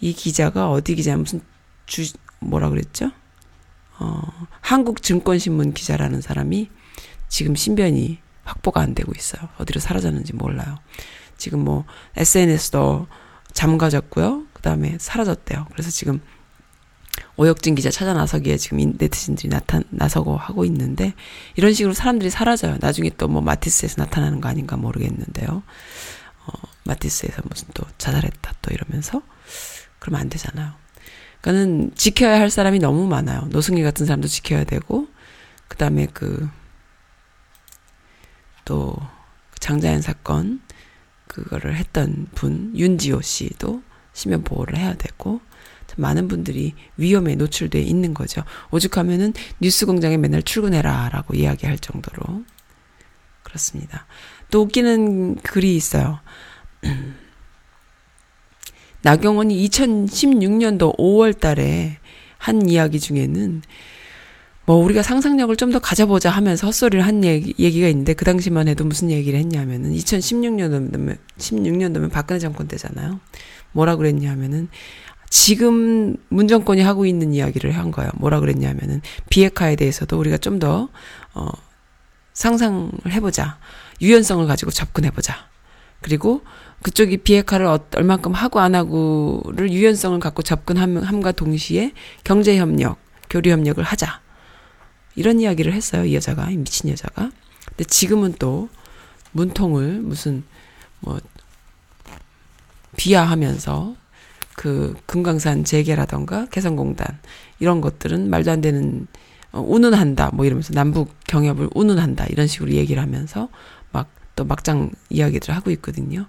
[0.00, 1.16] 이 기자가 어디 기자?
[1.16, 1.40] 무슨
[1.86, 2.02] 주
[2.40, 3.10] 뭐라 그랬죠?
[3.98, 4.22] 어
[4.62, 6.68] 한국증권신문 기자라는 사람이
[7.28, 9.48] 지금 신변이 확보가 안 되고 있어요.
[9.58, 10.78] 어디로 사라졌는지 몰라요.
[11.36, 11.84] 지금 뭐
[12.16, 13.06] SNS도
[13.52, 14.46] 잠가졌고요.
[14.52, 15.66] 그 다음에 사라졌대요.
[15.72, 16.20] 그래서 지금
[17.36, 21.14] 오혁진 기자 찾아 나서기에 지금 네티즌들이 나타 나서고 하고 있는데
[21.56, 22.78] 이런 식으로 사람들이 사라져요.
[22.80, 25.62] 나중에 또 뭐 마티스에서 나타나는 거 아닌가 모르겠는데요.
[26.46, 26.52] 어,
[26.84, 29.22] 마티스에서 무슨 또 자살했다 또 이러면서
[29.98, 30.72] 그러면 안 되잖아요.
[31.40, 33.48] 그러니까는 지켜야 할 사람이 너무 많아요.
[33.50, 35.08] 노승일 같은 사람도 지켜야 되고
[35.68, 36.48] 그다음에 그
[38.72, 38.96] 또
[39.60, 40.62] 장자연 사건
[41.28, 43.82] 그거를 했던 분 윤지호 씨도
[44.14, 45.42] 신변 보호를 해야 되고
[45.98, 48.42] 많은 분들이 위험에 노출돼 있는 거죠.
[48.70, 52.44] 오죽하면은 뉴스 공장에 맨날 출근해라라고 이야기할 정도로
[53.42, 54.06] 그렇습니다.
[54.50, 56.20] 또 웃기는 글이 있어요.
[59.02, 61.98] 나경원이 2016년도 5월 달에
[62.38, 63.60] 한 이야기 중에는
[64.64, 68.84] 뭐 우리가 상상력을 좀 더 가져보자 하면서 헛소리를 한 얘기, 얘기가 있는데 그 당시만 해도
[68.84, 73.20] 무슨 얘기를 했냐면은 2016년도면 16년도면 박근혜 정권 때잖아요.
[73.72, 74.68] 뭐라 그랬냐면은
[75.30, 78.10] 지금 문 정권이 하고 있는 이야기를 한 거예요.
[78.16, 79.00] 뭐라 그랬냐면은
[79.30, 80.90] 비핵화에 대해서도 우리가 좀 더
[81.34, 81.48] 어,
[82.34, 83.58] 상상을 해보자.
[84.02, 85.34] 유연성을 가지고 접근해보자.
[86.02, 86.42] 그리고
[86.82, 91.92] 그쪽이 비핵화를 어, 얼만큼 하고 안 하고를 유연성을 갖고 접근함과 동시에
[92.24, 92.98] 경제협력,
[93.30, 94.20] 교류협력을 하자.
[95.14, 96.04] 이런 이야기를 했어요.
[96.04, 97.30] 이 여자가 이 미친 여자가.
[97.68, 98.68] 근데 지금은 또
[99.32, 100.44] 문통을 무슨
[101.00, 101.20] 뭐
[102.96, 103.96] 비하하면서
[104.56, 107.18] 그 금강산 재개라던가 개성공단
[107.58, 109.06] 이런 것들은 말도 안 되는
[109.50, 113.48] 어, 운운한다 뭐 이러면서 남북 경협을 운운한다 이런 식으로 얘기를 하면서
[113.90, 116.26] 막 또 막장 이야기들을 하고 있거든요.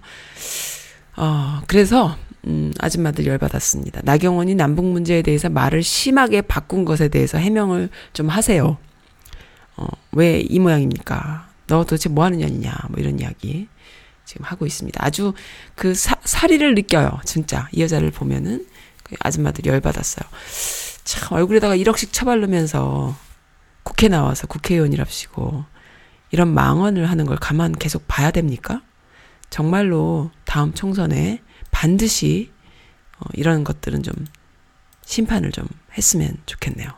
[1.15, 4.01] 어 그래서 음, 아줌마들 열받았습니다.
[4.03, 8.77] 나경원이 남북 문제에 대해서 말을 심하게 바꾼 것에 대해서 해명을 좀 하세요.
[9.77, 11.47] 어, 왜 이 모양입니까?
[11.67, 12.73] 너 도대체 뭐 하는 년이냐?
[12.89, 13.67] 뭐 이런 이야기
[14.25, 15.03] 지금 하고 있습니다.
[15.03, 15.33] 아주
[15.75, 17.19] 그 사, 사리를 느껴요.
[17.25, 17.67] 진짜.
[17.71, 18.65] 이 여자를 보면은
[19.03, 20.29] 그 아줌마들 열받았어요.
[21.03, 23.15] 참, 얼굴에다가 1억씩 쳐바르면서
[23.83, 25.65] 국회 나와서 국회의원이랍시고
[26.31, 28.81] 이런 망언을 하는 걸 가만 계속 봐야 됩니까?
[29.49, 31.41] 정말로 다음 총선에
[31.73, 32.51] 반드시
[33.19, 34.13] 어, 이런 것들은 좀
[35.03, 35.67] 심판을 좀
[35.97, 36.89] 했으면 좋겠네요.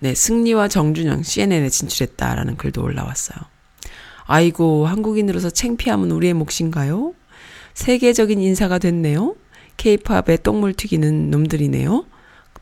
[0.00, 3.38] 네, 승리와 정준영 CNN에 진출했다라는 글도 올라왔어요.
[4.24, 7.14] 아이고, 한국인으로서 챙피함은 우리의 몫인가요?
[7.74, 9.36] 세계적인 인사가 됐네요.
[9.76, 12.06] 케이팝에 똥물 튀기는 놈들이네요.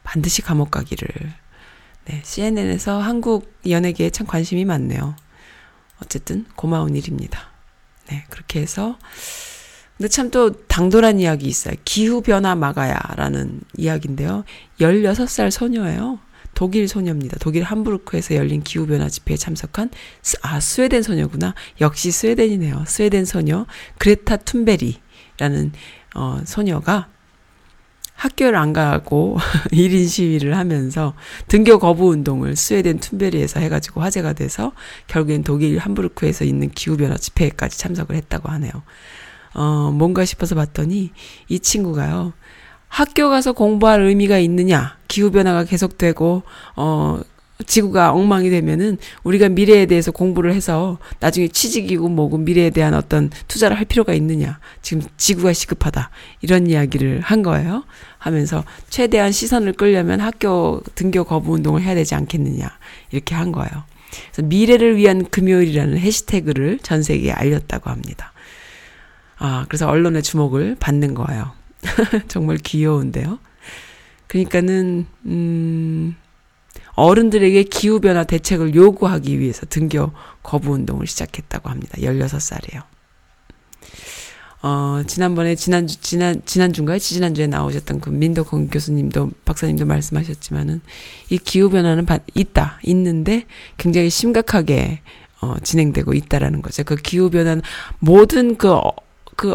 [0.03, 1.09] 반드시 감옥 가기를.
[2.07, 5.15] 네, CNN에서 한국 연예계에 참 관심이 많네요.
[6.03, 7.51] 어쨌든 고마운 일입니다.
[8.09, 8.99] 네, 그렇게 해서
[9.99, 11.75] 근데 참 또 당돌한 이야기 있어요.
[11.85, 14.45] 기후변화 막아야라는 이야기인데요.
[14.81, 16.21] 16살 소녀예요.
[16.55, 17.37] 독일 소녀입니다.
[17.41, 19.91] 독일 함부르크에서 열린 기후변화 집회에 참석한,
[20.43, 21.55] 아, 스웨덴 소녀구나.
[21.81, 22.85] 역시 스웨덴이네요.
[22.87, 23.67] 스웨덴 소녀,
[23.99, 25.73] 그레타 툰베리라는,
[26.15, 27.09] 어, 소녀가
[28.15, 29.39] 학교를 안 가고
[29.71, 31.15] 1인 시위를 하면서
[31.47, 34.73] 등교 거부 운동을 스웨덴 툰베리에서 해가지고 화제가 돼서
[35.07, 38.73] 결국엔 독일 함부르크에서 있는 기후변화 집회까지 참석을 했다고 하네요.
[39.55, 41.11] 어, 뭔가 싶어서 봤더니
[41.49, 42.33] 이 친구가요.
[42.89, 44.97] 학교 가서 공부할 의미가 있느냐?
[45.09, 46.43] 기후변화가 계속되고,
[46.77, 47.21] 어,
[47.67, 53.77] 지구가 엉망이 되면은 우리가 미래에 대해서 공부를 해서 나중에 취직이고 뭐고 미래에 대한 어떤 투자를
[53.77, 54.61] 할 필요가 있느냐.
[54.81, 56.11] 지금 지구가 시급하다.
[56.41, 57.85] 이런 이야기를 한 거예요.
[58.19, 62.71] 하면서 최대한 시선을 끌려면 학교 등교 거부 운동을 해야 되지 않겠느냐.
[63.11, 63.85] 이렇게 한 거예요.
[64.33, 68.33] 그래서 미래를 위한 금요일이라는 해시태그를 전 세계에 알렸다고 합니다.
[69.39, 71.53] 아, 그래서 언론의 주목을 받는 거예요.
[72.29, 73.39] 정말 귀여운데요.
[74.27, 76.17] 그러니까는, 음,
[76.95, 80.11] 어른들에게 기후변화 대책을 요구하기 위해서 등교
[80.43, 81.97] 거부 운동을 시작했다고 합니다.
[81.99, 82.83] 16살이에요.
[84.61, 86.99] 어, 지난번에, 지난주, 지난, 지난주인가요?
[86.99, 90.81] 지지난주에 나오셨던 그 민덕홍 교수님도, 박사님도 말씀하셨지만은,
[91.31, 95.01] 이 기후변화는 있다, 있는데, 굉장히 심각하게,
[95.41, 96.83] 어, 진행되고 있다라는 거죠.
[96.83, 97.63] 그 기후변화는
[98.01, 98.91] 모든 그, 어,
[99.39, 99.55] 그,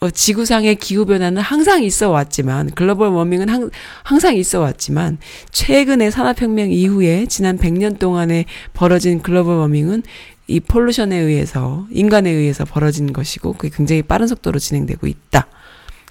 [0.00, 3.70] 어, 지구상의 기후변화는 항상 있어 왔지만, 글로벌 워밍은 항,
[4.02, 5.18] 항상 있어 왔지만,
[5.52, 10.02] 최근의 산업혁명 이후에 지난 100년 동안에 벌어진 글로벌 워밍은
[10.48, 15.46] 이 폴루션에 의해서 인간에 의해서 벌어진 것이고 그게 굉장히 빠른 속도로 진행되고 있다.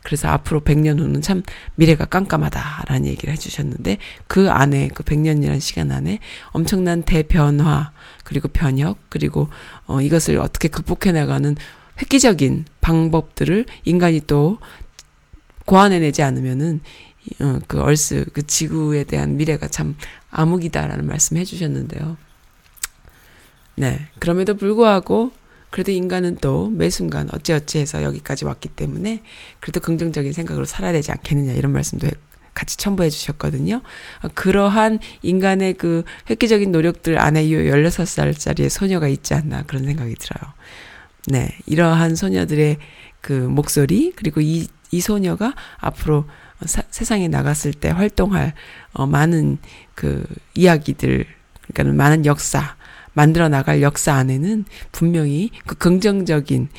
[0.02, 1.44] 그래서 앞으로 100년 후는 참
[1.76, 3.98] 미래가 깜깜하다라는 얘기를 해주셨는데
[4.28, 6.20] 그 안에 그 100년이라는 시간 안에
[6.52, 7.92] 엄청난 대변화
[8.24, 9.50] 그리고 변혁 그리고
[9.86, 11.56] 어 이것을 어떻게 극복해 나가는
[12.02, 14.58] 획기적인 방법들을 인간이 또
[15.66, 16.82] 고안해내지 않으면은
[17.40, 19.96] 어 그 얼스 그 지구에 대한 미래가 참
[20.32, 22.18] 암흑이다라는 말씀 해주셨는데요.
[23.76, 24.08] 네.
[24.20, 25.32] 그럼에도 불구하고
[25.70, 29.24] 그래도 인간은 또 매 순간 어찌어찌 해서 여기까지 왔기 때문에
[29.60, 32.08] 그래도 긍정적인 생각으로 살아야 되지 않겠느냐 이런 말씀도
[32.54, 33.82] 같이 첨부해 주셨거든요.
[34.22, 40.54] 어, 그러한 인간의 그 획기적인 노력들 안에 이 16살짜리의 소녀가 있지 않나 그런 생각이 들어요.
[41.28, 41.58] 네.
[41.66, 42.78] 이러한 소녀들의
[43.22, 46.26] 그 목소리, 그리고 이, 이 소녀가 앞으로
[46.66, 48.54] 사, 세상에 나갔을 때 활동할
[48.94, 49.58] 어, 많은
[49.96, 51.26] 그 이야기들,
[51.74, 52.76] 그러니까 많은 역사,
[53.14, 56.70] 만들어 나갈 역사 안에는 분명히 그 긍정적인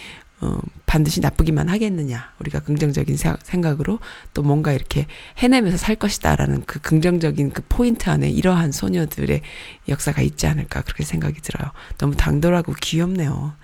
[0.40, 2.32] 어, 반드시 나쁘기만 하겠느냐.
[2.38, 3.99] 우리가 긍정적인 생각으로
[4.34, 5.07] 또 뭔가 이렇게
[5.38, 9.40] 해내면서 살 것이다라는 그 긍정적인 그 포인트 안에 이러한 소녀들의
[9.88, 11.70] 역사가 있지 않을까 그렇게 생각이 들어요.
[11.97, 13.55] 너무 당돌하고 귀엽네요.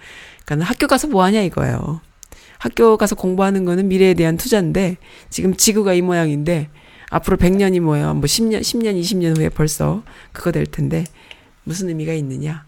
[0.51, 2.01] 그러니까 학교 가서 뭐 하냐 이거예요.
[2.59, 4.97] 학교 가서 공부하는 거는 미래에 대한 투자인데
[5.31, 6.69] 지금 지구가 이 모양인데
[7.09, 8.15] 앞으로 100년이 뭐예요?
[8.15, 11.05] 뭐 10년, 10년, 20년 후에 벌써 그거 될 텐데
[11.65, 12.65] 무슨 의미가 있느냐?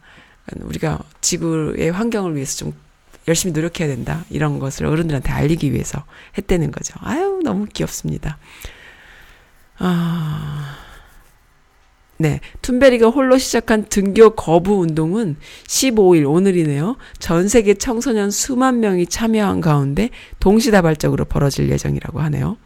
[0.60, 2.72] 우리가 지구의 환경을 위해서 좀
[3.28, 4.24] 열심히 노력해야 된다.
[4.30, 6.04] 이런 것을 어른들한테 알리기 위해서
[6.38, 6.94] 했다는 거죠.
[7.00, 8.38] 아유, 너무 귀엽습니다.
[9.78, 10.91] 아.
[12.22, 12.38] 네.
[12.62, 15.34] 툰베리가 홀로 시작한 등교 거부 운동은
[15.66, 16.96] 15일, 오늘이네요.
[17.18, 22.58] 전 세계 청소년 수만 명이 참여한 가운데 동시다발적으로 벌어질 예정이라고 하네요.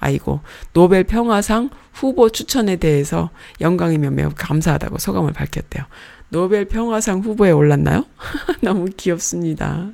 [0.00, 0.40] 아이고,
[0.72, 5.84] 노벨 평화상 후보 추천에 대해서 영광이며 매우 감사하다고 소감을 밝혔대요.
[6.30, 8.06] 노벨 평화상 후보에 올랐나요?
[8.62, 9.92] 너무 귀엽습니다.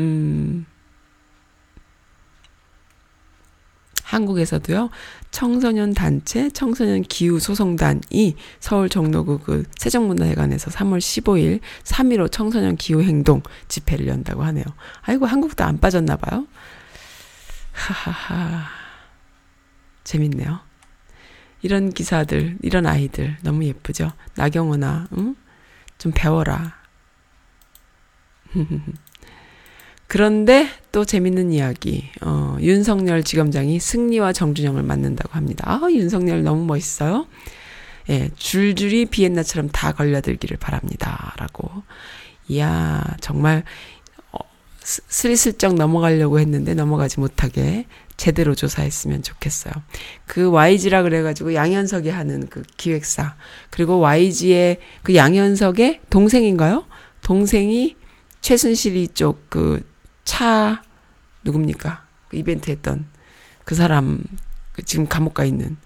[0.00, 0.66] 음.
[4.14, 4.90] 한국에서도요,
[5.34, 13.42] 청소년 단체, 청소년 기후 소송단이 서울 종로구 그 세종문화회관에서 3월 15일 3.15 청소년 기후 행동
[13.66, 14.64] 집회를 연다고 하네요.
[15.02, 16.46] 아이고, 한국도 안 빠졌나 봐요.
[17.72, 18.68] 하하하.
[20.04, 20.60] 재밌네요.
[21.62, 24.12] 이런 기사들, 이런 아이들 너무 예쁘죠?
[24.36, 25.34] 나경원아, 응?
[25.98, 26.76] 좀 배워라.
[30.06, 32.10] 그런데 또 재밌는 이야기.
[32.22, 35.64] 어, 윤석열 지검장이 승리와 정준영을 만난다고 합니다.
[35.66, 37.26] 아, 윤석열 너무 멋있어요.
[38.10, 41.34] 예, 줄줄이 비엔나처럼 다 걸려들기를 바랍니다.
[41.38, 41.70] 라고.
[42.48, 43.64] 이야, 정말
[44.84, 47.86] 스리슬쩍 넘어가려고 했는데 넘어가지 못하게
[48.18, 49.72] 제대로 조사했으면 좋겠어요.
[50.26, 53.34] 그 YG라 그래가지고 양현석이 하는 그 기획사
[53.70, 56.84] 그리고 YG의 그 양현석의 동생인가요?
[57.22, 57.96] 동생이
[58.42, 59.82] 최순실 이 쪽 그
[60.24, 60.82] 차
[61.44, 62.04] 누굽니까?
[62.28, 63.06] 그 이벤트 했던
[63.64, 64.22] 그 사람
[64.72, 65.76] 그 지금 감옥 가 있는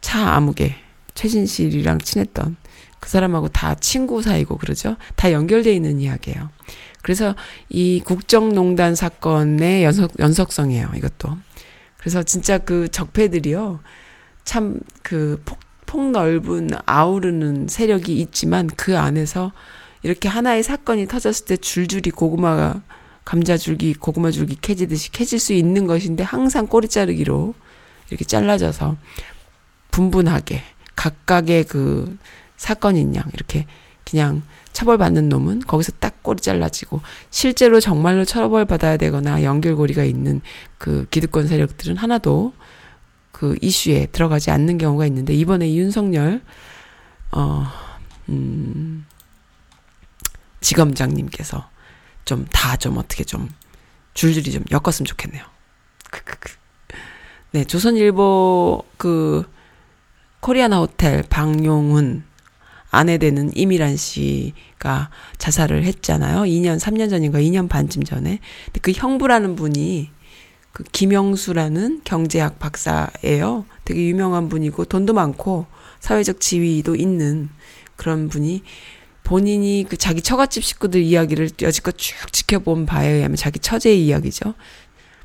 [0.00, 0.74] 차 아무개
[1.14, 2.56] 최진실이랑 친했던
[3.00, 4.96] 그 사람하고 다 친구 사이고 그러죠.
[5.16, 6.50] 다 연결돼 있는 이야기예요.
[7.02, 7.34] 그래서
[7.68, 11.36] 이 국정농단 사건의 연속, 연속성이에요, 이것도.
[11.98, 13.80] 그래서 진짜 그 적폐들이요,
[14.44, 19.52] 참 그 폭, 폭넓은 아우르는 세력이 있지만 그 안에서
[20.02, 22.82] 이렇게 하나의 사건이 터졌을 때 줄줄이 고구마가
[23.24, 27.54] 감자 줄기, 고구마 줄기 캐지듯이 캐질 수 있는 것인데 항상 꼬리 자르기로
[28.10, 28.96] 이렇게 잘라져서
[29.90, 30.62] 분분하게
[30.96, 32.18] 각각의 그
[32.56, 33.66] 사건인 양 이렇게
[34.04, 34.42] 그냥
[34.72, 37.00] 처벌받는 놈은 거기서 딱 꼬리 잘라지고
[37.30, 40.40] 실제로 정말로 처벌받아야 되거나 연결고리가 있는
[40.78, 42.52] 그 기득권 세력들은 하나도
[43.30, 46.40] 그 이슈에 들어가지 않는 경우가 있는데 이번에 윤석열
[47.32, 47.66] 어
[48.28, 49.04] 음,
[50.60, 51.71] 지검장님께서
[52.24, 53.48] 좀 다좀 좀 어떻게 좀
[54.14, 55.44] 줄줄이 좀 엮었으면 좋겠네요.
[56.10, 56.52] 크크크.
[57.52, 59.44] 네, 조선일보 그
[60.40, 62.24] 코리아나 호텔 방용훈
[62.90, 66.42] 아내 되는 이미란 씨가 자살을 했잖아요.
[66.42, 68.38] 2년, 3년 전인가 2년 반쯤 전에.
[68.66, 70.10] 근데 그 형부라는 분이
[70.72, 73.64] 그 김영수라는 경제학 박사예요.
[73.84, 75.66] 되게 유명한 분이고 돈도 많고
[76.00, 77.48] 사회적 지위도 있는
[77.96, 78.62] 그런 분이
[79.24, 84.54] 본인이 그 자기 처갓집 식구들 이야기를 여지껏 쭉 지켜본 바에 의하면 자기 처제의 이야기죠.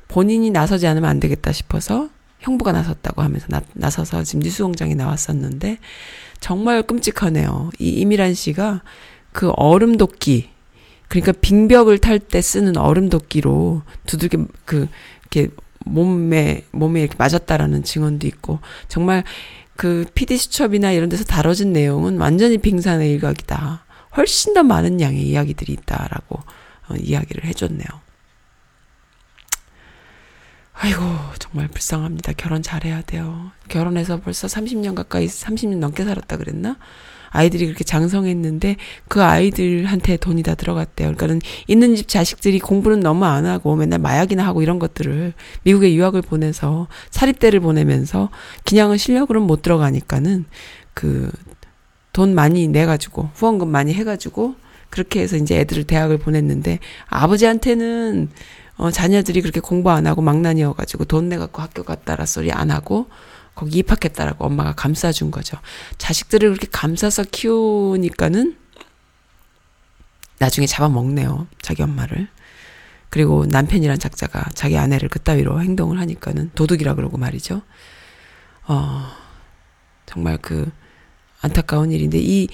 [0.08, 2.08] 본인이 나서지 않으면 안 되겠다 싶어서
[2.40, 5.78] 형부가 나섰다고 하면서 나, 나서서 지금 뉴스 공장에 나왔었는데
[6.40, 7.70] 정말 끔찍하네요.
[7.78, 8.82] 이 이미란 씨가
[9.32, 10.50] 그 얼음 도끼
[11.08, 14.88] 그러니까 빙벽을 탈 때 쓰는 얼음 도끼로 두들겨 그
[15.22, 15.52] 이렇게
[15.84, 19.24] 몸에 몸에 이렇게 맞았다라는 증언도 있고 정말
[19.76, 23.84] 그 PD 수첩이나 이런 데서 다뤄진 내용은 완전히 빙산의 일각이다.
[24.18, 26.36] 훨씬 더 많은 양의 이야기들이 있다라고
[26.88, 27.86] 어, 이야기를 해줬네요.
[30.80, 31.00] 아이고
[31.38, 32.32] 정말 불쌍합니다.
[32.36, 33.50] 결혼 잘해야 돼요.
[33.68, 36.76] 결혼해서 벌써 30년 가까이 30년 넘게 살았다 그랬나?
[37.30, 41.08] 아이들이 그렇게 장성했는데 그 아이들한테 돈이 다 들어갔대요.
[41.08, 46.22] 그러니까는 있는 집 자식들이 공부는 너무 안 하고 맨날 마약이나 하고 이런 것들을 미국에 유학을
[46.22, 48.30] 보내서 사립대를 보내면서
[48.64, 50.46] 그냥은 실력으로는 못 들어가니까는
[50.94, 51.30] 그
[52.18, 54.56] 돈 많이 내 가지고 후원금 많이 해 가지고
[54.90, 58.28] 그렇게 해서 이제 애들을 대학을 보냈는데 아버지한테는
[58.76, 62.72] 어 자녀들이 그렇게 공부 안 하고 망나니여 가지고 돈 내 갖고 학교 갔다라 소리 안
[62.72, 63.08] 하고
[63.54, 65.58] 거기 입학했다라고 엄마가 감싸준 거죠.
[65.98, 68.56] 자식들을 그렇게 감싸서 키우니까는
[70.40, 71.46] 나중에 잡아먹네요.
[71.62, 72.26] 자기 엄마를.
[73.10, 77.62] 그리고 남편이란 작자가 자기 아내를 그따위로 행동을 하니까 는 도둑이라 그러고 말이죠.
[78.66, 79.06] 어,
[80.04, 80.68] 정말 그
[81.40, 82.48] 안타까운 일인데 이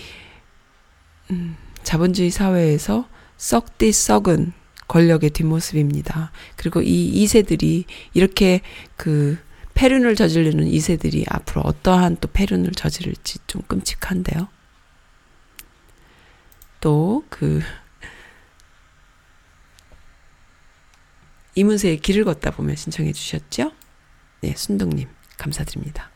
[1.30, 4.52] 음, 자본주의 사회에서 썩디 썩은
[4.88, 6.30] 권력의 뒷모습입니다.
[6.56, 8.60] 그리고 이 2세들이 이렇게
[8.96, 9.38] 그
[9.74, 14.48] 폐륜을 저지르는 2세들이 앞으로 어떠한 또 폐륜을 저지를지 좀 끔찍한데요.
[16.80, 17.60] 또 그
[21.54, 23.72] 이문세의 길을 걷다 보면 신청해 주셨죠?
[24.40, 26.10] 네, 순동님 감사드립니다.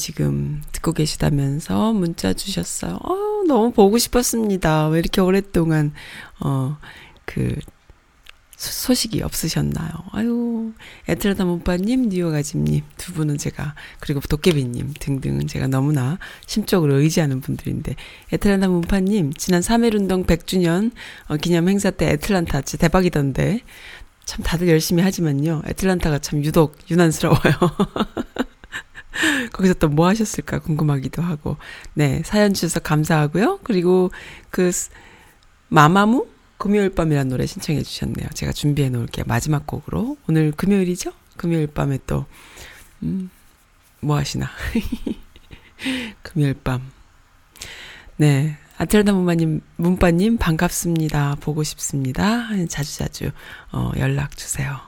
[0.00, 2.96] 지금 듣고 계시다면서 문자 주셨어요.
[3.02, 3.14] 어,
[3.46, 4.88] 너무 보고 싶었습니다.
[4.88, 5.92] 왜 이렇게 오랫동안,
[6.40, 6.78] 어,
[7.24, 7.54] 그,
[8.56, 9.90] 소- 소식이 없으셨나요?
[10.12, 10.72] 아유,
[11.44, 17.94] 문파님, 뉴욕 아집님, 두 분은 제가, 그리고 도깨비님 등등은 제가 너무나 심적으로 의지하는 분들인데,
[18.32, 20.90] 애틀란타 문파님, 지난 3.1운동 100주년
[21.28, 23.60] 어, 기념 행사 때 애틀란타 진짜 대박이던데,
[24.26, 27.40] 참 다들 열심히 하지만요, 애틀란타가 참 유독 유난스러워요.
[29.52, 31.56] 거기서 또 뭐 하셨을까 궁금하기도 하고,
[31.94, 33.60] 네, 사연 주셔서 감사하고요.
[33.64, 34.10] 그리고
[34.50, 34.90] 그, 스-
[35.68, 36.26] 마마무?
[36.58, 38.28] 금요일 밤이라는 노래 신청해 주셨네요.
[38.34, 39.24] 제가 준비해 놓을게요.
[39.26, 40.16] 마지막 곡으로.
[40.28, 41.12] 오늘 금요일이죠?
[41.36, 42.26] 금요일 밤에 또,
[43.02, 43.30] 음,
[44.00, 44.50] 뭐 하시나.
[46.22, 46.82] 금요일 밤.
[48.16, 48.56] 네.
[48.78, 51.36] 아틀란타 문바님, 문바님, 반갑습니다.
[51.40, 52.48] 보고 싶습니다.
[52.68, 53.30] 자주자주,
[53.72, 54.78] 어, 연락 주세요.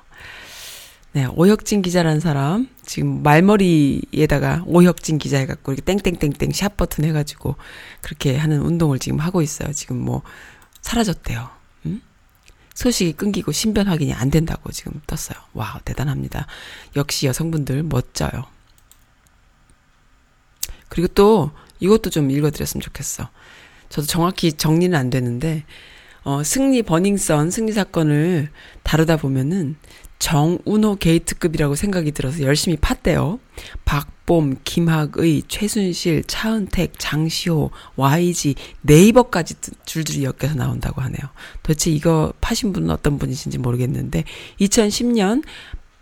[1.15, 1.27] 네.
[1.27, 7.57] 오혁진 기자라는 사람, 지금 말머리에다가 오혁진 기자 해갖고 이렇게 땡땡땡땡 샵 버튼 해가지고
[8.01, 9.73] 그렇게 하는 운동을 지금 하고 있어요.
[9.75, 10.23] 지금 뭐,
[10.81, 11.51] 사라졌대요.
[11.85, 12.01] 음?
[12.75, 15.39] 소식이 끊기고 신변 확인이 안 된다고 지금 떴어요.
[15.53, 16.47] wow, 대단합니다.
[16.97, 18.47] 역시 여성분들 멋져요.
[20.89, 21.51] 그리고 또
[21.81, 23.29] 이것도 좀 읽어드렸으면 좋겠어.
[23.91, 25.65] 저도 정확히 정리는 안 되는데,
[26.25, 28.49] 어, 승리 버닝썬 승리 사건을
[28.83, 29.77] 다루다 보면은
[30.23, 33.41] 정운호 게이트급이라고 생각이 들어서 열심히 팠대요.
[33.85, 41.19] 박봄, 김학의, 최순실, 차은택, 장시호, YG, 네이버까지 줄줄이 엮여서 나온다고 하네요.
[41.65, 44.23] 도대체 이거 파신 분은 어떤 분이신지 모르겠는데
[44.61, 45.43] 2010년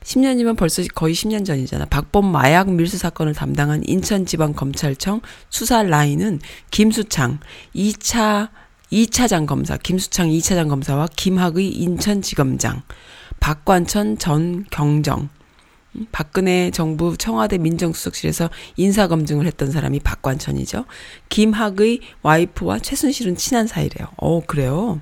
[0.03, 1.87] 10년이면 벌써 거의 10년 전이잖아.
[1.87, 6.41] 박범 마약 밀수 사건을 담당한 인천지방검찰청 수사 라인은
[6.71, 7.39] 김수창
[7.75, 8.51] 2차
[8.93, 12.83] 2차장 검사, 김수창 2차장 검사와 김학의 인천지검장,
[13.41, 15.29] 박관천 전 경정,
[15.97, 20.85] 음, 박근혜 정부 청와대 민정수석실에서 인사검증을 했던 사람이 박관천이죠.
[21.29, 24.09] 김학의 와이프와 최순실은 친한 사이래요.
[24.17, 25.01] 어, 그래요?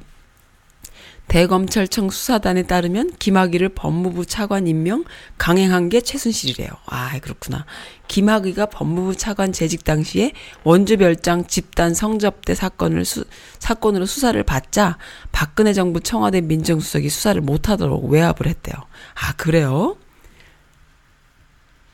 [1.28, 5.04] 대검찰청 수사단에 따르면 김학의를 법무부 차관 임명
[5.36, 6.68] 강행한 게 최순실이래요.
[6.86, 7.66] 아, 그렇구나.
[8.08, 10.32] 김학의가 법무부 차관 재직 당시에
[10.64, 13.24] 원주별장 집단 성접대 사건을 수,
[13.58, 14.96] 사건으로 수사를 받자
[15.30, 18.74] 박근혜 정부 청와대 민정수석이 수사를 못하도록 외압을 했대요.
[19.14, 19.96] 아, 그래요?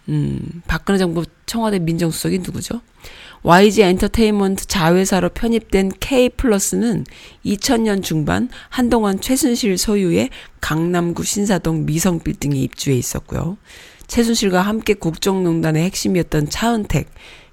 [0.09, 2.81] 음, 박근혜 정부 청와대 민정수석이 누구죠?
[3.47, 7.05] YG 엔터테인먼트 자회사로 편입된 K 플러스는
[7.45, 10.31] 2000년 중반 한동안 최순실 소유의
[10.63, 13.59] 강남구 신사동 미성 빌딩에 입주해 있었고요.
[14.07, 17.11] 최순실과 함께 국정농단의 핵심이었던 차은택,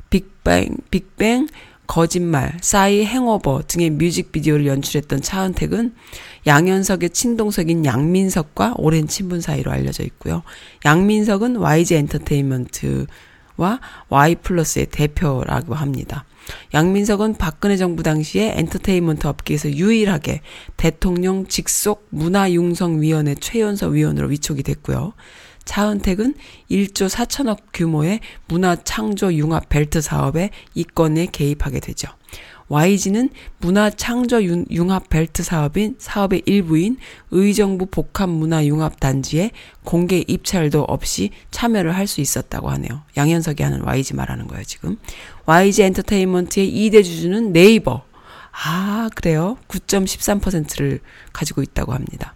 [0.10, 1.48] 빅뱅, 빅뱅,
[1.88, 5.94] 거짓말, 싸이 행오버 등의 뮤직비디오를 연출했던 차은택은
[6.48, 10.44] 양현석의 친동석인 양민석과 오랜 친분 사이로 알려져 있고요.
[10.86, 13.08] 양민석은 YG 엔터테인먼트
[13.62, 16.26] 와 Y 플러스의 대표라고 합니다.
[16.74, 20.42] 양민석은 박근혜 정부 당시에 엔터테인먼트 업계에서 유일하게
[20.78, 25.14] 대통령 직속 문화융성위원회 최연서 위원으로 위촉이 됐고요.
[25.64, 26.34] 차은택은
[26.72, 32.10] 1조 4천억 규모의 문화창조 융합 벨트 사업에 이권에 개입하게 되죠.
[32.72, 36.96] YG는 문화창조 융합 벨트 사업인 사업의 일부인
[37.30, 39.52] 의정부 복합문화융합단지에
[39.84, 43.04] 공개 입찰도 없이 참여를 할 수 있었다고 하네요.
[43.18, 44.98] 양현석이 하는 YG 말하는 거예요, 지금.
[45.46, 48.04] YG 엔터테인먼트의 2대 주주는 네이버.
[48.52, 49.58] 아, 그래요?
[49.68, 51.00] 9.13%를
[51.32, 52.34] 가지고 있다고 합니다.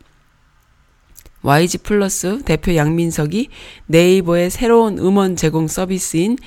[1.42, 3.50] YG 플러스 대표 양민석이
[3.88, 6.38] 네이버의 새로운 음원 제공 서비스인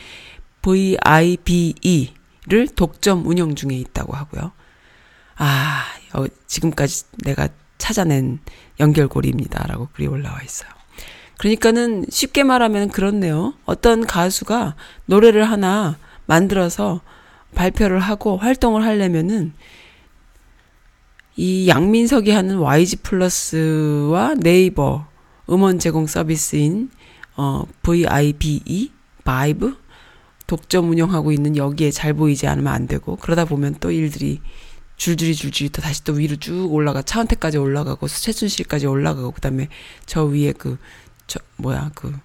[0.62, 2.17] VIBE
[2.48, 4.52] 를 독점 운영 중에 있다고 하고요.
[5.36, 5.84] 아,
[6.14, 8.38] 어, 지금까지 내가 찾아낸
[8.80, 10.70] 연결고리입니다라고 글이 올라와 있어요.
[11.38, 13.54] 그러니까는 쉽게 말하면 그렇네요.
[13.64, 14.74] 어떤 가수가
[15.06, 15.96] 노래를 하나
[16.26, 17.00] 만들어서
[17.54, 19.52] 발표를 하고 활동을 하려면은
[21.36, 25.06] 이 양민석이 하는 YG 플러스와 네이버
[25.48, 26.90] 음원 제공 서비스인
[27.36, 28.90] 어 VIBE
[29.24, 29.76] 바이브
[30.48, 34.40] 독점 운영하고 있는 여기에 잘 보이지 않으면 안 되고 그러다 보면 또 일들이
[34.96, 39.68] 줄줄이 줄줄이 또 다시 또 위로 쭉 올라가 차은택까지 올라가고 최순실까지 올라가고 그다음에
[40.04, 40.78] 저 위에 그
[41.28, 42.18] 저 뭐야 그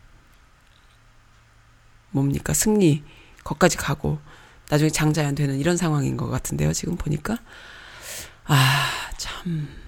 [2.09, 3.03] 뭡니까 승리
[3.43, 4.17] 거까지 가고
[4.69, 7.37] 나중에 장자연 되는 이런 상황인 것 같은데요 지금 보니까
[8.45, 9.82] 아, 참.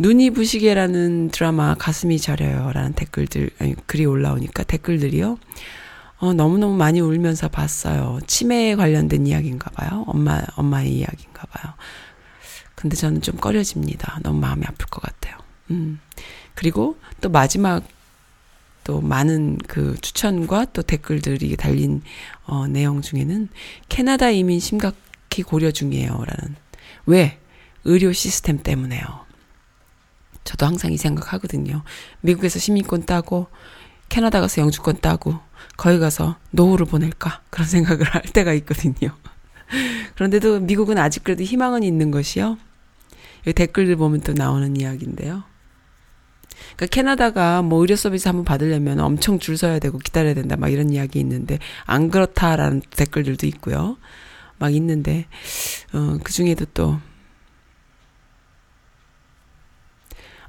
[0.00, 2.72] 눈이 부시게라는 드라마 가슴이 저려요.
[2.72, 5.38] 라는 댓글들, 아니, 글이 올라오니까 댓글들이요.
[6.20, 8.18] 어, 너무너무 많이 울면서 봤어요.
[8.26, 10.04] 치매에 관련된 이야기인가 봐요.
[10.06, 11.74] 엄마, 엄마의 이야기인가 봐요.
[12.74, 14.20] 근데 저는 좀 꺼려집니다.
[14.22, 15.36] 너무 마음이 아플 것 같아요.
[15.70, 16.00] 음.
[16.54, 17.84] 그리고 또 마지막
[18.84, 22.00] 또 많은 그 추천과 또 댓글들이 달린
[22.46, 23.50] 어, 내용 중에는
[23.90, 26.56] 캐나다 이민 심각히 고려 중이에요라는
[27.04, 27.38] 왜
[27.84, 29.29] 의료 시스템 때문에요.
[30.44, 31.82] 저도 항상 이 생각 하거든요.
[32.20, 33.48] 미국에서 시민권 따고
[34.08, 35.38] 캐나다 가서 영주권 따고
[35.76, 39.16] 거기 가서 노후를 보낼까 그런 생각을 할 때가 있거든요.
[40.16, 42.58] 그런데도 미국은 아직 그래도 희망은 있는 것이요.
[43.46, 45.44] 여기 댓글들 보면 또 나오는 이야기인데요.
[46.76, 50.90] 그러니까 캐나다가 뭐 의료 서비스 한번 받으려면 엄청 줄 서야 되고 기다려야 된다 막 이런
[50.90, 53.96] 이야기 있는데 안 그렇다라는 댓글들도 있고요.
[54.58, 55.26] 막 있는데
[55.92, 57.00] 어, 그 중에도 또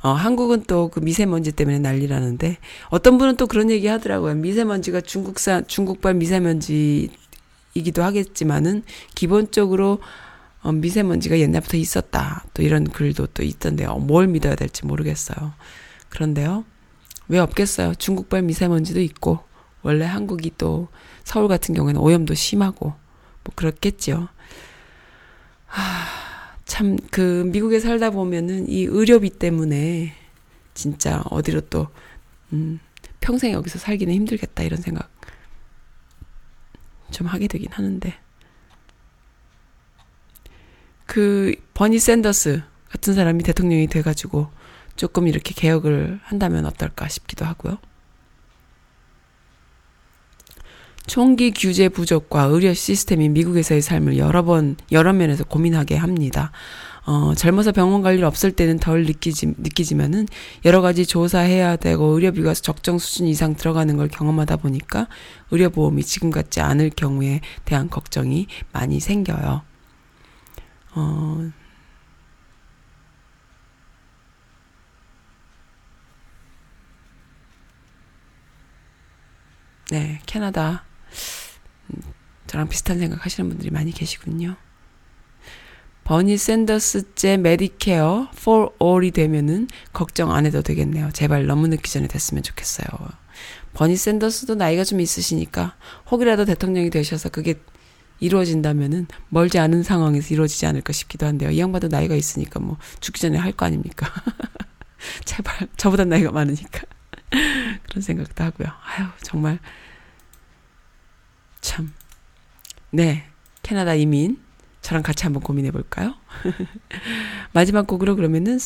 [0.03, 2.57] 어, 한국은 또 그 미세먼지 때문에 난리라는데
[2.89, 4.35] 어떤 분은 또 그런 얘기 하더라고요.
[4.35, 8.83] 미세먼지가 중국산 중국발 미세먼지이기도 하겠지만은
[9.15, 9.99] 기본적으로
[10.63, 12.45] 어, 미세먼지가 옛날부터 있었다.
[12.53, 13.95] 또 이런 글도 또 있던데요.
[13.95, 15.53] 뭘 믿어야 될지 모르겠어요.
[16.09, 16.65] 그런데요.
[17.27, 17.95] 왜 없겠어요?
[17.95, 19.39] 중국발 미세먼지도 있고
[19.81, 20.89] 원래 한국이 또
[21.23, 22.93] 서울 같은 경우에는 오염도 심하고
[23.43, 24.27] 뭐 그렇겠지요.
[25.65, 25.81] 하,
[26.71, 30.13] 참, 그, 미국에 살다 보면은 이 의료비 때문에
[30.73, 31.89] 진짜 어디로 또,
[32.53, 32.79] 음,
[33.19, 35.11] 평생 여기서 살기는 힘들겠다 이런 생각
[37.11, 38.17] 좀 하게 되긴 하는데.
[41.05, 44.49] 그, 버니 샌더스 같은 사람이 대통령이 돼가지고
[44.95, 47.79] 조금 이렇게 개혁을 한다면 어떨까 싶기도 하고요.
[51.07, 56.51] 총기 규제 부족과 의료 시스템이 미국에서의 삶을 여러 번, 여러 면에서 고민하게 합니다.
[57.05, 60.27] 어, 젊어서 병원 갈 일 없을 때는 덜 느끼지, 느끼지만은
[60.65, 65.07] 여러 가지 조사해야 되고 의료비가 적정 수준 이상 들어가는 걸 경험하다 보니까
[65.49, 69.63] 의료보험이 지금 같지 않을 경우에 대한 걱정이 많이 생겨요.
[70.93, 71.51] 어,
[79.89, 80.85] 네, 캐나다.
[82.51, 84.57] 음, 저랑 비슷한 생각 하시는 분들이 많이 계시군요.
[86.03, 91.11] 버니 샌더스의 Medicare for All이 되면은 걱정 안 해도 되겠네요.
[91.13, 92.87] 제발 너무 늦기 전에 됐으면 좋겠어요.
[93.73, 95.75] 버니 샌더스도 나이가 좀 있으시니까
[96.09, 97.55] 혹이라도 대통령이 되셔서 그게
[98.19, 101.49] 이루어진다면은 멀지 않은 상황에서 이루어지지 않을까 싶기도 한데요.
[101.51, 104.11] 이 양반도 나이가 있으니까 뭐 죽기 전에 할 거 아닙니까?
[105.25, 106.81] 제발 저보다 나이가 많으니까
[107.87, 108.67] 그런 생각도 하고요.
[108.67, 109.59] 아유 정말
[111.61, 111.93] 참
[112.91, 113.25] 네.
[113.63, 114.37] 캐나다 이민
[114.81, 116.15] 저랑 같이 한번 고민해 볼까요?
[117.53, 118.59] 마지막 곡으로 그러면은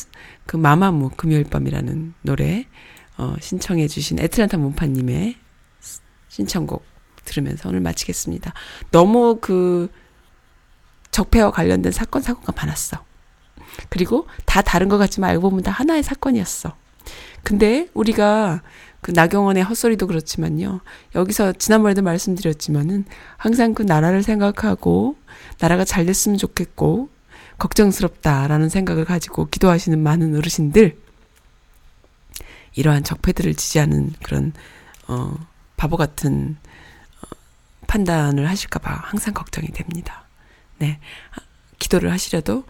[0.46, 2.66] 그 마마무 금요일 밤이라는 노래
[3.18, 5.36] 어, 신청해 주신 애틀란타 문파님의
[6.28, 6.84] 신청곡
[7.24, 8.52] 들으면서 오늘 마치겠습니다.
[8.90, 9.90] 너무 그
[11.10, 13.04] 적폐와 관련된 사건 사고가 많았어.
[13.88, 16.76] 그리고 다 다른 것 같지만 알고 보면 다 하나의 사건이었어.
[17.42, 18.62] 근데 우리가
[19.06, 20.80] 그 나경원의 헛소리도 그렇지만요.
[21.14, 23.04] 여기서 지난번에도 말씀드렸지만은
[23.36, 25.16] 항상 그 나라를 생각하고
[25.60, 27.08] 나라가 잘 됐으면 좋겠고
[27.56, 30.98] 걱정스럽다라는 생각을 가지고 기도하시는 많은 어르신들
[32.74, 34.52] 이러한 적폐들을 지지하는 그런
[35.06, 35.36] 어
[35.76, 36.56] 바보 같은
[37.22, 37.36] 어,
[37.86, 40.24] 판단을 하실까 봐 항상 걱정이 됩니다.
[40.78, 40.98] 네.
[41.78, 42.64] 기도를 하시려도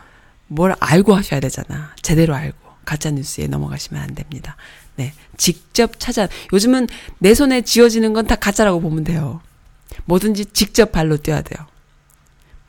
[0.49, 1.95] 뭘 알고 하셔야 되잖아.
[2.03, 2.59] 제대로 알고.
[2.84, 4.55] 가짜 뉴스에 넘어가시면 안 됩니다.
[4.97, 5.12] 네.
[5.36, 6.88] 직접 찾아, 요즘은
[7.18, 9.40] 내 손에 쥐어지는 건 다 가짜라고 보면 돼요.
[10.07, 11.66] 뭐든지 직접 발로 뛰어야 돼요.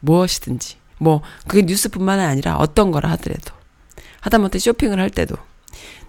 [0.01, 0.75] 무엇이든지.
[0.99, 3.53] 뭐, 그게 뉴스뿐만 아니라 어떤 거라 하더라도.
[4.21, 5.35] 하다못해 쇼핑을 할 때도.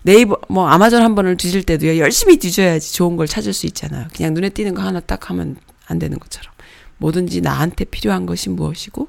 [0.03, 4.09] 네이버, 뭐, 아마존 한 번을 뒤질 때도요, 열심히 뒤져야지 좋은 걸 찾을 수 있잖아요.
[4.15, 5.57] 그냥 눈에 띄는 거 하나 딱 하면
[5.87, 6.53] 안 되는 것처럼.
[6.99, 9.09] 뭐든지 나한테 필요한 것이 무엇이고,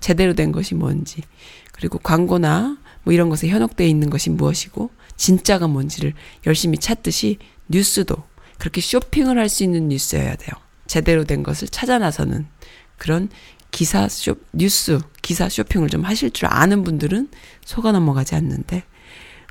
[0.00, 1.22] 제대로 된 것이 뭔지,
[1.72, 4.90] 그리고 광고나 뭐 이런 것에 현혹되어 있는 것이 무엇이고,
[5.20, 6.14] 진짜가 뭔지를
[6.46, 7.36] 열심히 찾듯이
[7.68, 8.16] 뉴스도
[8.58, 10.50] 그렇게 쇼핑을 할 수 있는 뉴스여야 돼요.
[10.86, 12.46] 제대로 된 것을 찾아 나서는
[12.96, 13.28] 그런
[13.70, 17.28] 기사 쇼, 뉴스, 기사 쇼핑을 좀 하실 줄 아는 분들은
[17.66, 18.82] 속아 넘어가지 않는데,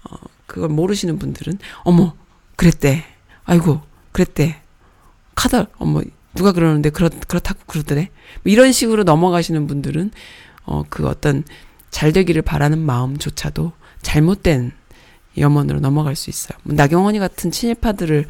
[0.10, 0.16] 어,
[0.48, 2.16] 그걸 모르시는 분들은, 어머,
[2.56, 3.06] 그랬대.
[3.46, 4.60] 아이고, 그랬대.
[5.36, 6.02] 카드, 어머,
[6.34, 8.10] 누가 그러는데, 그렇, 그렇다고 그러더래.
[8.44, 10.12] 뭐 이런 식으로 넘어가시는 분들은,
[10.64, 11.44] 어, 그 어떤
[11.92, 14.79] 잘 되기를 바라는 마음조차도 잘못된
[15.38, 16.58] 염원으로 넘어갈 수 있어요.
[16.64, 18.26] 뭐 나경원이 같은 친일파들을,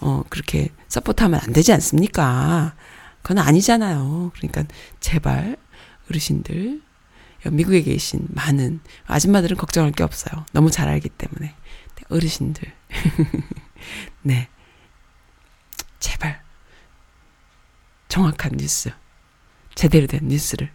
[0.00, 2.74] 어, 그렇게 서포트하면 안 되지 않습니까?
[3.22, 4.32] 그건 아니잖아요.
[4.34, 4.64] 그러니까
[4.98, 5.56] 제발
[6.10, 6.80] 어르신들
[7.52, 10.44] 미국에 계신 많은 아줌마들은 걱정할 게 없어요.
[10.52, 11.54] 너무 잘 알기 때문에
[12.10, 12.72] 어르신들
[14.22, 14.48] 네
[16.00, 16.42] 제발
[18.08, 18.90] 정확한 뉴스
[19.74, 20.70] 제대로 된 뉴스를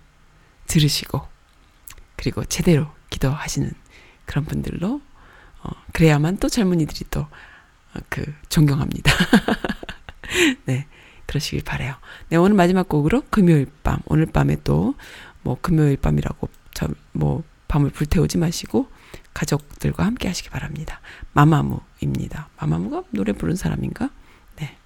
[0.68, 1.28] 들으시고
[2.16, 3.72] 그리고 제대로 기도하시는
[4.26, 5.02] 그런 분들로
[5.66, 9.12] 어, 그래야만 또 젊은이들이 또, 어, 그, 존경합니다.
[10.66, 10.86] 네.
[11.26, 11.96] 그러시길 바래요.
[12.30, 14.94] 네, 오늘 마지막 곡으로 금요일 밤, 오늘 밤에 또,
[15.42, 18.90] 뭐, 금요일 밤이라고, 저, 뭐, 밤을 불태우지 마시고,
[19.34, 21.02] 가족들과 함께 하시기 바랍니다.
[21.34, 22.50] 마마무입니다.
[22.58, 24.10] 마마무가 노래 부른 사람인가?
[24.58, 24.78] 네.